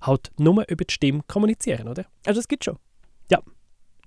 halt 0.01 0.31
nur 0.37 0.67
über 0.67 0.83
die 0.83 0.93
Stimme 0.93 1.21
kommunizieren, 1.27 1.87
oder? 1.87 2.05
Also 2.25 2.39
das 2.39 2.47
gibt 2.47 2.65
schon? 2.65 2.77
Ja. 3.31 3.41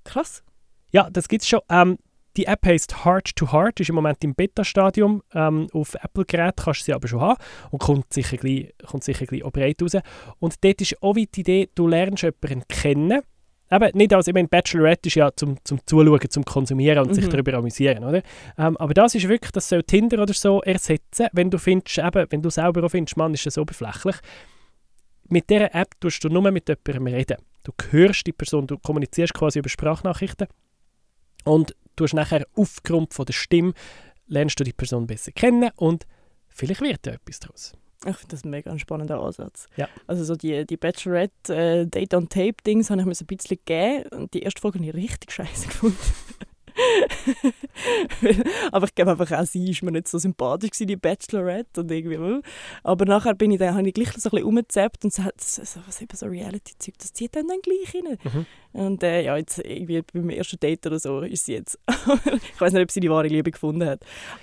Krass. 0.05 0.43
Ja, 0.91 1.09
das 1.11 1.29
gibt 1.29 1.43
es 1.43 1.49
schon. 1.49 1.61
Ähm, 1.69 1.99
die 2.37 2.47
App 2.47 2.65
heißt 2.65 3.05
Heart 3.05 3.35
to 3.35 3.53
Heart, 3.53 3.81
ist 3.81 3.89
im 3.89 3.97
Moment 3.97 4.23
im 4.23 4.35
Beta-Stadium. 4.35 5.23
Ähm, 5.35 5.67
auf 5.73 5.97
Apple-Geräten 5.97 6.63
kannst 6.65 6.81
du 6.81 6.85
sie 6.85 6.93
aber 6.93 7.09
schon 7.09 7.21
haben 7.21 7.43
und 7.71 7.81
kommt 7.81 8.13
sicher 8.13 8.37
gleich, 8.37 8.73
kommt 8.87 9.03
sicher 9.03 9.27
gleich 9.27 9.43
breit 9.43 9.83
raus. 9.83 9.97
Und 10.39 10.63
dort 10.63 10.81
ist 10.81 11.03
auch 11.03 11.15
die 11.15 11.29
Idee, 11.37 11.69
du 11.75 11.89
lernst 11.89 12.23
jemanden 12.23 12.63
kennen. 12.69 13.23
Eben, 13.71 13.99
nicht 13.99 14.15
als, 14.15 14.29
ich 14.29 14.35
meine, 14.35 14.49
Bachelorette 14.49 15.09
ist 15.09 15.17
ja 15.17 15.31
zum, 15.35 15.57
zum 15.65 15.81
Zuschauen, 15.85 16.31
zum 16.31 16.45
Konsumieren 16.45 17.01
und 17.01 17.09
mhm. 17.09 17.15
sich 17.15 17.29
darüber 17.29 17.55
amüsieren, 17.55 18.05
oder? 18.05 18.23
Ähm, 18.57 18.77
aber 18.77 18.95
das 18.95 19.15
ist 19.15 19.29
wirklich, 19.29 19.51
das 19.51 19.69
soll 19.69 19.83
Tinder 19.83 20.23
oder 20.23 20.33
so 20.33 20.63
ersetzen, 20.63 21.27
wenn 21.33 21.51
du 21.51 21.59
findest, 21.59 21.99
eben, 21.99 22.27
wenn 22.31 22.41
du 22.41 22.51
selber 22.51 22.85
auch 22.85 22.91
findest, 22.91 23.17
Mann, 23.17 23.35
ist 23.35 23.45
das 23.45 23.59
oberflächlich. 23.59 24.17
Mit 25.29 25.51
dieser 25.51 25.75
App 25.75 26.01
tust 26.01 26.25
du 26.25 26.29
nur 26.29 26.51
mit 26.51 26.69
jemandem 26.69 27.15
reden. 27.15 27.37
Du 27.65 27.73
hörst 27.91 28.27
die 28.27 28.33
Person, 28.33 28.67
du 28.67 28.79
kommunizierst 28.79 29.35
quasi 29.35 29.59
über 29.59 29.69
Sprachnachrichten 29.69 30.47
und 31.49 31.75
du 31.97 32.05
hast 32.05 32.15
nachher 32.15 32.47
aufgrund 32.55 33.15
von 33.15 33.27
der 33.27 33.33
Stimme 33.33 33.73
lernst 34.27 34.61
du 34.61 34.65
die 34.65 34.73
Person 34.73 35.07
besser 35.07 35.33
kennen 35.33 35.71
und 35.77 36.07
vielleicht 36.49 36.81
wird 36.81 37.07
da 37.07 37.13
etwas 37.13 37.41
daraus. 37.41 37.73
Ich 38.07 38.17
finde 38.17 38.29
das 38.29 38.45
ein 38.45 38.51
mega 38.51 38.79
spannender 38.79 39.21
Ansatz. 39.21 39.67
Ja. 39.77 39.89
Also 40.07 40.23
so 40.23 40.37
die, 40.37 40.65
die 40.65 40.77
Bachelorette 40.77 41.55
äh, 41.55 41.87
Date 41.87 42.15
on 42.15 42.29
Tape 42.29 42.55
Dings 42.65 42.91
habe 42.91 43.01
ich 43.01 43.07
mir 43.07 43.15
so 43.15 43.25
ein 43.25 43.27
bisschen 43.27 43.59
gegeben 43.65 44.09
und 44.11 44.35
die 44.35 44.43
erste 44.43 44.61
Folge 44.61 44.79
habe 44.79 44.89
ich 44.89 44.95
richtig 44.95 45.33
scheiße 45.33 45.67
gefunden. 45.69 45.97
aber 48.73 48.87
ich 48.87 48.95
glaube 48.95 49.13
einfach 49.13 49.31
auch 49.33 49.47
sie 49.47 49.71
ist 49.71 49.83
mir 49.83 49.93
nicht 49.93 50.09
so 50.09 50.19
sympathisch 50.19 50.71
gewesen, 50.71 50.87
die 50.87 50.97
Bachelorette 50.97 51.81
und 51.81 51.91
irgendwie. 51.91 52.41
Aber 52.83 53.05
nachher 53.05 53.35
bin 53.35 53.51
ich 53.51 53.59
dann, 53.59 53.75
habe 53.75 53.87
ich 53.87 53.95
gleich 53.95 54.13
so 54.13 54.29
ein 54.29 54.31
bisschen 54.31 54.47
umgezappt 54.47 55.05
und 55.05 55.13
so, 55.13 55.23
so, 55.37 55.81
was 55.87 56.01
eben 56.01 56.17
so 56.17 56.27
Reality-Zeug, 56.27 56.95
das 56.99 57.13
zieht 57.13 57.37
dann, 57.37 57.49
dann 57.49 57.61
gleich 57.61 57.95
rein. 57.95 58.19
Mhm. 58.23 58.47
Und 58.73 59.03
äh, 59.03 59.23
ja, 59.23 59.37
jetzt 59.37 59.59
irgendwie 59.59 60.03
beim 60.13 60.31
ersten 60.31 60.61
Date 60.61 60.87
oder 60.87 60.99
so 60.99 61.21
ist 61.21 61.47
sie 61.47 61.55
jetzt. 61.55 61.79
ich 61.89 62.61
weiß 62.61 62.73
nicht, 62.73 62.83
ob 62.83 62.91
sie 62.91 63.01
die 63.01 63.11
wahre 63.11 63.29
Liebe 63.29 63.51
gefunden 63.51 63.87
hat. 63.87 64.01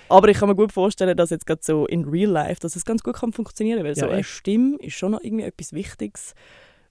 Aber 0.08 0.28
ich 0.28 0.38
kann 0.38 0.48
mir 0.48 0.56
gut 0.56 0.72
vorstellen, 0.72 1.16
dass 1.16 1.30
jetzt 1.30 1.46
gerade 1.46 1.60
so 1.62 1.86
in 1.86 2.04
Real 2.04 2.30
Life, 2.30 2.60
dass 2.60 2.76
es 2.76 2.84
ganz 2.84 3.02
gut 3.02 3.16
kann 3.16 3.32
funktionieren, 3.32 3.84
weil 3.84 3.94
ja, 3.94 4.06
so 4.06 4.08
eine 4.08 4.24
Stimme 4.24 4.76
ist 4.80 4.94
schon 4.94 5.12
noch 5.12 5.22
irgendwie 5.22 5.44
etwas 5.44 5.72
Wichtiges 5.72 6.34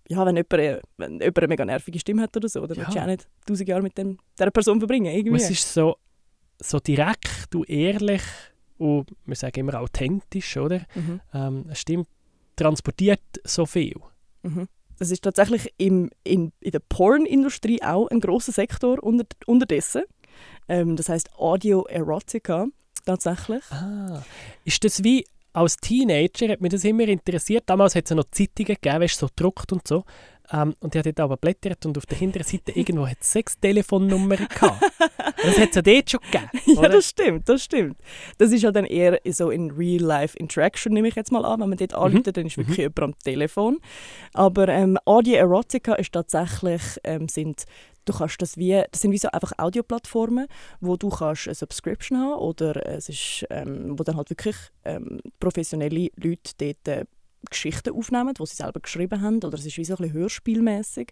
ja, 0.08 0.26
wenn 0.26 0.36
jemand, 0.36 0.54
äh, 0.54 0.82
wenn 0.98 1.20
jemand 1.20 1.38
eine 1.38 1.48
mega 1.48 1.66
nervige 1.66 2.00
Stimme 2.00 2.24
hat 2.24 2.36
oder 2.36 2.50
so, 2.50 2.66
dann 2.66 2.78
ja. 2.78 2.84
willst 2.84 2.96
du 2.96 3.02
auch 3.02 3.06
nicht 3.06 3.28
tausend 3.46 3.70
Jahre 3.70 3.82
mit 3.82 3.98
dem, 3.98 4.18
dieser 4.38 4.52
Person 4.52 4.80
verbringen. 4.80 5.14
Irgendwie. 5.14 5.42
Es 5.42 5.50
ist 5.50 5.74
so, 5.74 5.98
so 6.62 6.80
direkt 6.80 7.54
und 7.56 7.70
ehrlich 7.70 8.22
und 8.78 9.12
wir 9.26 9.36
sagen 9.36 9.60
immer 9.62 9.80
authentisch, 9.80 10.58
oder? 10.58 10.82
Mhm. 10.96 11.22
Ähm, 11.34 11.64
eine 11.66 11.76
Stimme 11.76 12.06
transportiert 12.56 13.22
so 13.44 13.66
viel. 13.66 13.96
Mhm. 14.44 14.68
Das 14.98 15.12
ist 15.12 15.24
tatsächlich 15.24 15.74
im, 15.78 16.10
in, 16.24 16.52
in 16.62 16.72
der 16.72 16.80
Pornindustrie 16.80 17.82
auch 17.82 18.08
ein 18.08 18.20
großer 18.20 18.52
Sektor 18.52 19.04
unter, 19.04 19.26
unterdessen. 19.46 20.04
Ähm, 20.68 20.96
das 20.96 21.10
heißt 21.10 21.34
Audio 21.38 21.86
Erotica 21.86 22.68
tatsächlich. 23.06 23.64
Ah, 23.72 24.24
ist 24.64 24.84
das 24.84 25.04
wie 25.04 25.26
als 25.56 25.78
Teenager 25.78 26.50
hat 26.50 26.62
mich 26.62 26.72
das 26.72 26.84
immer 26.84 27.08
interessiert. 27.08 27.64
Damals 27.68 27.96
hat 27.96 28.06
es 28.06 28.10
ja 28.10 28.16
noch 28.18 28.30
Zeitungen 28.32 28.76
gegeben, 28.76 29.02
weißt, 29.02 29.18
so 29.18 29.28
gedruckt 29.28 29.72
und 29.72 29.88
so. 29.88 30.04
Ähm, 30.52 30.76
und 30.80 30.94
ich 30.94 31.00
habe 31.00 31.14
dort 31.14 31.20
aber 31.22 31.38
blättert 31.38 31.86
und 31.86 31.98
auf 31.98 32.06
der 32.06 32.18
hinteren 32.18 32.46
Seite 32.46 32.72
irgendwo 32.76 33.08
hat 33.08 33.18
es 33.22 33.32
sechs 33.32 33.58
Telefonnummern 33.60 34.48
gehabt. 34.48 34.84
das 35.42 35.58
hat 35.58 35.70
es 35.70 35.76
ja 35.76 35.82
dort 35.82 36.10
schon 36.12 36.20
gegeben. 36.20 36.50
Oder? 36.78 36.84
Ja, 36.84 36.90
das 36.90 37.10
stimmt, 37.10 37.50
das 37.50 37.64
stimmt. 37.64 37.98
Das 38.38 38.52
ist 38.52 38.62
ja 38.62 38.72
dann 38.72 38.86
eher 38.86 39.20
so 39.30 39.50
in 39.50 39.72
Real-Life-Interaction, 39.72 40.94
nehme 40.94 41.08
ich 41.08 41.16
jetzt 41.16 41.32
mal 41.32 41.46
an. 41.46 41.62
Wenn 41.62 41.70
man 41.70 41.78
dort 41.78 41.94
mhm. 41.94 41.98
anruft, 41.98 42.38
dann 42.38 42.46
ist 42.46 42.58
wirklich 42.58 42.78
mhm. 42.78 42.84
jemand 42.84 43.00
am 43.00 43.20
Telefon. 43.20 43.80
Aber 44.34 44.68
ähm, 44.68 44.98
Audio 45.06 45.36
Erotica 45.36 45.96
ist 45.96 46.12
tatsächlich, 46.12 46.82
ähm, 47.06 47.30
sind 47.30 47.64
du 48.06 48.14
kannst 48.14 48.42
das 48.42 48.58
wie, 48.58 48.84
das 48.92 49.02
sind 49.02 49.12
wie 49.12 49.18
so 49.18 49.30
einfach 49.30 49.52
Audioplattformen, 49.58 50.48
wo 50.80 50.96
du 50.96 51.10
kannst 51.10 51.48
eine 51.48 51.56
Subscription 51.56 52.20
haben 52.20 52.40
oder 52.40 52.86
es 52.86 53.10
ist, 53.10 53.46
ähm, 53.50 53.98
wo 53.98 54.04
dann 54.04 54.18
halt 54.18 54.30
wirklich 54.30 54.56
ähm, 54.84 55.20
professionelle 55.40 56.10
Leute 56.16 56.52
dort 56.58 56.88
äh, 56.88 57.06
Geschichten 57.50 57.94
aufnehmen, 57.94 58.34
die 58.34 58.46
sie 58.46 58.56
selber 58.56 58.80
geschrieben 58.80 59.22
haben, 59.22 59.38
oder 59.38 59.54
es 59.54 59.66
ist 59.66 59.78
wie 59.78 59.86
so 59.86 59.94
ein 59.94 59.98
bisschen 59.98 60.14
hörspielmäßig. 60.14 61.12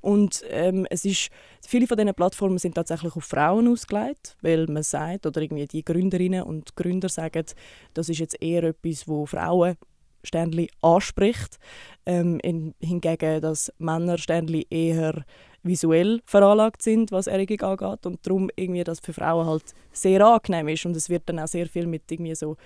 Und 0.00 0.42
ähm, 0.48 0.86
es 0.90 1.04
ist, 1.04 1.28
viele 1.66 1.86
von 1.86 1.96
diesen 1.96 2.14
Plattformen 2.14 2.58
sind 2.58 2.74
tatsächlich 2.74 3.14
auf 3.14 3.24
Frauen 3.24 3.68
ausgelegt, 3.68 4.36
weil 4.40 4.66
man 4.66 4.82
sagt, 4.82 5.26
oder 5.26 5.42
irgendwie 5.42 5.66
die 5.66 5.84
Gründerinnen 5.84 6.42
und 6.42 6.74
Gründer 6.76 7.08
sagen, 7.08 7.44
das 7.92 8.08
ist 8.08 8.18
jetzt 8.18 8.40
eher 8.42 8.64
etwas, 8.64 9.06
wo 9.06 9.26
Frauen 9.26 9.76
Sternli 10.24 10.70
anspricht, 10.80 11.58
ähm, 12.06 12.40
in, 12.40 12.74
hingegen, 12.80 13.42
dass 13.42 13.70
Männer 13.78 14.16
Sternli 14.16 14.66
eher 14.70 15.24
visuell 15.64 16.20
veranlagt 16.24 16.82
sind, 16.82 17.10
was 17.10 17.26
Erregung 17.26 17.60
angeht 17.62 18.06
und 18.06 18.24
darum 18.24 18.50
irgendwie 18.54 18.84
das 18.84 19.00
für 19.00 19.12
Frauen 19.12 19.46
halt 19.46 19.64
sehr 19.92 20.24
angenehm 20.24 20.68
ist 20.68 20.86
und 20.86 20.96
es 20.96 21.08
wird 21.08 21.22
dann 21.26 21.40
auch 21.40 21.48
sehr 21.48 21.66
viel 21.66 21.86
mit 21.86 22.10
irgendwie 22.12 22.34
so 22.34 22.56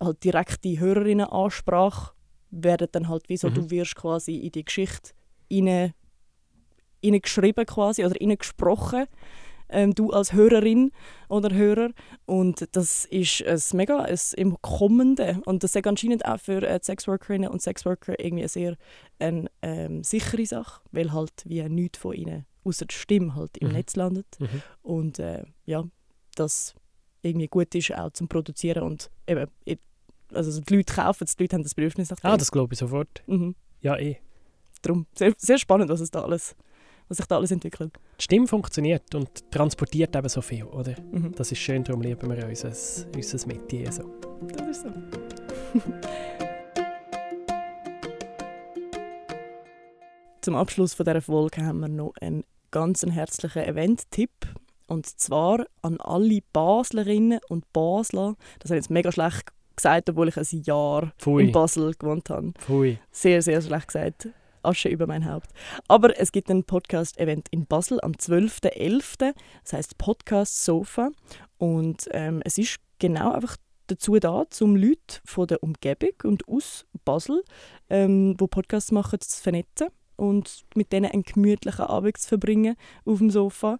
halt 0.00 0.22
direkte 0.24 0.78
Hörerinnen-Ansprache 0.78 2.12
werden 2.50 2.88
dann 2.92 3.08
halt 3.08 3.28
wie 3.28 3.36
so, 3.36 3.50
mhm. 3.50 3.54
du 3.54 3.70
wirst 3.70 3.96
quasi 3.96 4.36
in 4.36 4.52
die 4.52 4.64
Geschichte 4.64 5.10
rein, 5.52 5.92
geschrieben 7.02 7.66
quasi 7.66 8.04
oder 8.04 8.14
gesprochen 8.14 9.06
ähm, 9.68 9.94
du 9.94 10.10
als 10.10 10.32
Hörerin 10.32 10.90
oder 11.28 11.54
Hörer. 11.54 11.90
Und 12.26 12.68
das 12.72 13.04
ist 13.06 13.42
ein 13.42 13.60
mega 13.76 14.00
ein, 14.00 14.18
im 14.36 14.60
Kommenden. 14.60 15.42
Und 15.42 15.64
das 15.64 15.74
ist 15.74 15.86
anscheinend 15.86 16.24
auch 16.24 16.40
für 16.40 16.62
äh, 16.62 16.80
Sexworkerinnen 16.82 17.50
und 17.50 17.62
Sexworker 17.62 18.18
irgendwie 18.18 18.42
eine 18.42 18.48
sehr 18.48 18.76
eine, 19.18 19.50
ähm, 19.62 20.02
sichere 20.04 20.46
Sache, 20.46 20.80
weil 20.92 21.12
halt 21.12 21.32
wie 21.44 21.62
nichts 21.68 21.98
von 21.98 22.14
ihnen, 22.14 22.46
außer 22.64 22.86
die 22.86 22.94
Stimme, 22.94 23.34
halt 23.34 23.56
im 23.58 23.68
mhm. 23.68 23.74
Netz 23.74 23.96
landet. 23.96 24.26
Mhm. 24.38 24.62
Und 24.82 25.18
äh, 25.18 25.44
ja, 25.64 25.84
das 26.34 26.74
irgendwie 27.22 27.48
gut 27.48 27.74
ist 27.74 27.94
auch 27.94 28.10
zum 28.12 28.28
Produzieren 28.28 28.84
und 28.84 29.10
eben, 29.26 29.46
also 30.32 30.60
die 30.60 30.76
Leute 30.76 30.94
kaufen 30.94 31.24
es, 31.24 31.36
die 31.36 31.44
Leute 31.44 31.56
haben 31.56 31.62
das 31.62 31.74
Bedürfnis 31.74 32.10
nach 32.10 32.18
Ah, 32.22 32.36
das 32.36 32.52
glaube 32.52 32.74
ich 32.74 32.78
sofort. 32.78 33.22
Mhm. 33.26 33.54
Ja, 33.80 33.96
eh. 33.96 34.18
darum 34.82 35.06
sehr, 35.14 35.34
sehr 35.36 35.58
spannend, 35.58 35.90
was, 35.90 36.00
es 36.00 36.10
da 36.10 36.22
alles, 36.22 36.56
was 37.08 37.16
sich 37.16 37.26
da 37.26 37.36
alles 37.36 37.50
entwickelt. 37.50 37.92
Die 38.18 38.24
Stimme 38.24 38.46
funktioniert 38.46 39.14
und 39.14 39.50
transportiert 39.50 40.14
eben 40.14 40.28
so 40.28 40.40
viel, 40.40 40.64
oder? 40.64 40.94
Mhm. 41.10 41.32
Das 41.34 41.50
ist 41.50 41.58
schön, 41.58 41.84
darum 41.84 42.02
lieben 42.02 42.28
wir 42.30 42.46
unser, 42.46 42.68
unser 43.14 43.46
Metier 43.46 43.90
so. 43.92 44.02
Das 44.54 44.66
ist 44.68 44.82
so. 44.82 44.88
Zum 50.40 50.54
Abschluss 50.54 50.94
von 50.94 51.04
dieser 51.04 51.20
Folge 51.20 51.64
haben 51.64 51.80
wir 51.80 51.88
noch 51.88 52.14
einen 52.20 52.44
ganz 52.70 53.04
herzlichen 53.04 53.64
Event-Tipp. 53.64 54.30
Und 54.86 55.04
zwar 55.06 55.66
an 55.82 56.00
alle 56.00 56.40
Baslerinnen 56.52 57.40
und 57.48 57.70
Basler. 57.74 58.34
Das 58.58 58.70
habe 58.70 58.78
ich 58.78 58.84
jetzt 58.84 58.90
mega 58.90 59.12
schlecht 59.12 59.52
gesagt, 59.76 60.08
obwohl 60.08 60.28
ich 60.28 60.36
ein 60.36 60.62
Jahr 60.62 61.12
Pfui. 61.18 61.44
in 61.44 61.52
Basel 61.52 61.92
gewohnt 61.98 62.30
habe. 62.30 62.52
Pfui. 62.58 62.98
Sehr, 63.10 63.42
sehr 63.42 63.60
schlecht 63.60 63.88
gesagt. 63.88 64.28
Asche 64.62 64.88
über 64.88 65.06
mein 65.06 65.30
Haupt. 65.30 65.50
Aber 65.88 66.18
es 66.18 66.32
gibt 66.32 66.50
ein 66.50 66.64
Podcast-Event 66.64 67.48
in 67.50 67.66
Basel 67.66 68.00
am 68.02 68.12
12.11. 68.12 69.34
Das 69.64 69.72
heißt 69.72 69.98
Podcast 69.98 70.64
Sofa. 70.64 71.10
Und 71.58 72.08
ähm, 72.12 72.42
es 72.44 72.58
ist 72.58 72.78
genau 72.98 73.32
einfach 73.32 73.56
dazu 73.88 74.18
da, 74.18 74.44
um 74.60 74.76
Leute 74.76 75.20
von 75.24 75.46
der 75.46 75.62
Umgebung 75.62 76.12
und 76.24 76.46
aus 76.48 76.86
Basel, 77.04 77.42
ähm, 77.90 78.34
wo 78.38 78.46
Podcasts 78.46 78.92
machen, 78.92 79.20
zu 79.20 79.42
vernetzen 79.42 79.88
und 80.16 80.64
mit 80.74 80.92
denen 80.92 81.10
einen 81.10 81.22
gemütlichen 81.22 81.86
Abend 81.86 82.16
zu 82.18 82.28
verbringen 82.28 82.76
auf 83.04 83.18
dem 83.18 83.30
Sofa. 83.30 83.78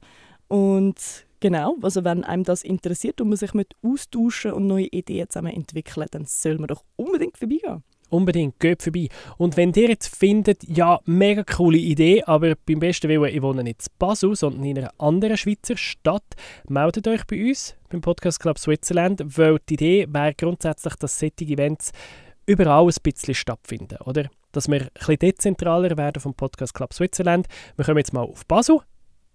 Und 0.48 1.26
genau, 1.40 1.76
also 1.82 2.04
wenn 2.04 2.24
einem 2.24 2.44
das 2.44 2.62
interessiert 2.62 3.20
und 3.20 3.28
man 3.28 3.36
sich 3.36 3.54
mit 3.54 3.74
austauschen 3.82 4.52
und 4.52 4.66
neue 4.66 4.86
Ideen 4.86 5.28
zusammen 5.28 5.52
entwickeln, 5.52 6.06
dann 6.10 6.24
soll 6.24 6.58
man 6.58 6.68
doch 6.68 6.84
unbedingt 6.96 7.36
vorbeigehen. 7.36 7.82
Unbedingt, 8.10 8.58
geht 8.58 8.82
vorbei. 8.82 9.08
Und 9.36 9.56
wenn 9.56 9.72
ihr 9.74 9.88
jetzt 9.88 10.14
findet, 10.14 10.64
ja, 10.64 11.00
mega 11.04 11.44
coole 11.44 11.78
Idee, 11.78 12.22
aber 12.24 12.54
beim 12.66 12.80
besten 12.80 13.08
Willen, 13.08 13.34
ich 13.34 13.42
wohne 13.42 13.62
nicht 13.62 13.82
in 13.86 13.92
Basel, 13.98 14.34
sondern 14.34 14.64
in 14.64 14.78
einer 14.78 14.92
anderen 14.98 15.36
Schweizer 15.36 15.76
Stadt, 15.76 16.24
meldet 16.68 17.06
euch 17.06 17.26
bei 17.26 17.48
uns, 17.48 17.76
beim 17.90 18.00
Podcast 18.00 18.40
Club 18.40 18.58
Switzerland, 18.58 19.22
weil 19.36 19.58
die 19.68 19.74
Idee 19.74 20.06
wäre 20.10 20.34
grundsätzlich, 20.34 20.94
dass 20.94 21.18
solche 21.18 21.44
Events 21.44 21.92
überall 22.46 22.86
ein 22.86 22.94
bisschen 23.02 23.34
stattfinden, 23.34 23.98
oder? 24.04 24.30
Dass 24.52 24.68
wir 24.68 24.80
ein 24.80 24.88
bisschen 24.94 25.18
dezentraler 25.18 25.96
werden 25.98 26.20
vom 26.20 26.34
Podcast 26.34 26.72
Club 26.72 26.94
Switzerland. 26.94 27.46
Wir 27.76 27.84
kommen 27.84 27.98
jetzt 27.98 28.14
mal 28.14 28.22
auf 28.22 28.46
Basel, 28.46 28.80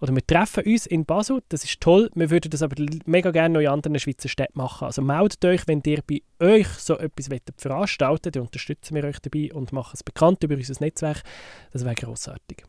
oder 0.04 0.14
wir 0.14 0.28
treffen 0.28 0.66
uns 0.66 0.86
in 0.86 1.06
Basel, 1.06 1.42
das 1.48 1.64
ist 1.64 1.80
toll. 1.80 2.12
Wir 2.14 2.30
würden 2.30 2.52
das 2.52 2.62
aber 2.62 2.76
mega 3.06 3.32
gerne 3.32 3.54
noch 3.54 3.62
in 3.62 3.70
anderen 3.70 3.98
Schweizer 3.98 4.28
Städten 4.28 4.58
machen. 4.58 4.84
Also 4.84 5.02
meldet 5.02 5.46
euch, 5.46 5.66
wenn 5.66 5.82
ihr 5.86 6.04
bei 6.06 6.22
euch 6.42 6.68
so 6.68 6.98
etwas 6.98 7.30
veranstalten 7.56 8.26
wollt, 8.26 8.36
dann 8.36 8.44
unterstützen 8.44 8.96
wir 8.96 9.06
euch 9.06 9.20
dabei 9.20 9.54
und 9.54 9.72
machen 9.72 9.94
es 9.94 10.04
bekannt 10.04 10.44
über 10.44 10.56
unser 10.56 10.76
Netzwerk. 10.84 11.24
Das 11.72 11.86
wäre 11.86 11.96
grossartig. 11.96 12.66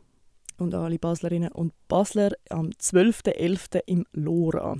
Und 0.59 0.73
alle 0.73 0.97
Baslerinnen 0.97 1.51
und 1.51 1.73
Basler 1.89 2.31
am 2.49 2.67
12.11. 2.69 3.81
im 3.85 4.05
Lora. 4.13 4.77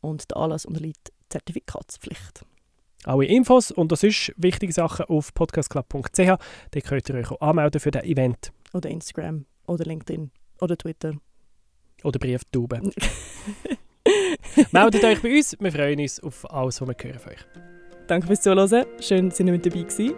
Und 0.00 0.28
der 0.28 0.38
Anlass 0.38 0.66
unterliegt 0.66 1.12
Zertifikatspflicht. 1.28 2.44
Alle 3.04 3.24
Infos 3.24 3.70
und 3.70 3.92
das 3.92 4.02
ist 4.02 4.32
wichtige 4.36 4.72
Sachen 4.72 5.04
auf 5.04 5.32
podcastclub.ch. 5.32 6.16
Da 6.16 6.80
könnt 6.80 7.08
ihr 7.08 7.14
euch 7.14 7.30
auch 7.30 7.40
anmelden 7.40 7.80
für 7.80 7.92
das 7.92 8.02
Event. 8.02 8.50
Oder 8.74 8.90
Instagram, 8.90 9.46
oder 9.68 9.84
LinkedIn, 9.84 10.32
oder 10.60 10.76
Twitter. 10.76 11.14
Oder 12.04 12.18
Brieftauben. 12.18 12.92
Meldet 14.72 15.04
euch 15.04 15.22
bei 15.22 15.36
uns, 15.36 15.56
wir 15.58 15.72
freuen 15.72 16.00
uns 16.00 16.20
auf 16.20 16.50
alles, 16.50 16.80
was 16.80 16.88
wir 16.88 16.96
hören 17.02 17.18
von 17.18 17.32
euch. 17.32 17.38
Danke 18.06 18.26
fürs 18.26 18.42
Zuhören, 18.42 18.86
schön, 19.00 19.28
dass 19.28 19.40
ihr 19.40 19.46
mit 19.46 19.66
dabei 19.66 19.82
gewesen. 19.82 20.14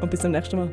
Und 0.00 0.10
bis 0.10 0.20
zum 0.20 0.32
nächsten 0.32 0.56
Mal. 0.56 0.72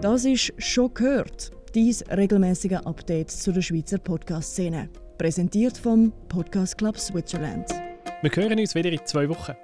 Das 0.00 0.24
ist 0.24 0.52
«Schon 0.58 0.92
gehört», 0.94 1.50
dies 1.74 2.04
regelmäßige 2.10 2.78
Update 2.84 3.30
zu 3.30 3.52
der 3.52 3.62
Schweizer 3.62 3.98
Podcast-Szene. 3.98 4.88
Präsentiert 5.18 5.78
vom 5.78 6.12
Podcast 6.28 6.78
Club 6.78 6.98
Switzerland. 6.98 7.68
Wir 8.22 8.30
hören 8.34 8.58
uns 8.58 8.74
wieder 8.74 8.90
in 8.90 9.04
zwei 9.04 9.28
Wochen. 9.28 9.54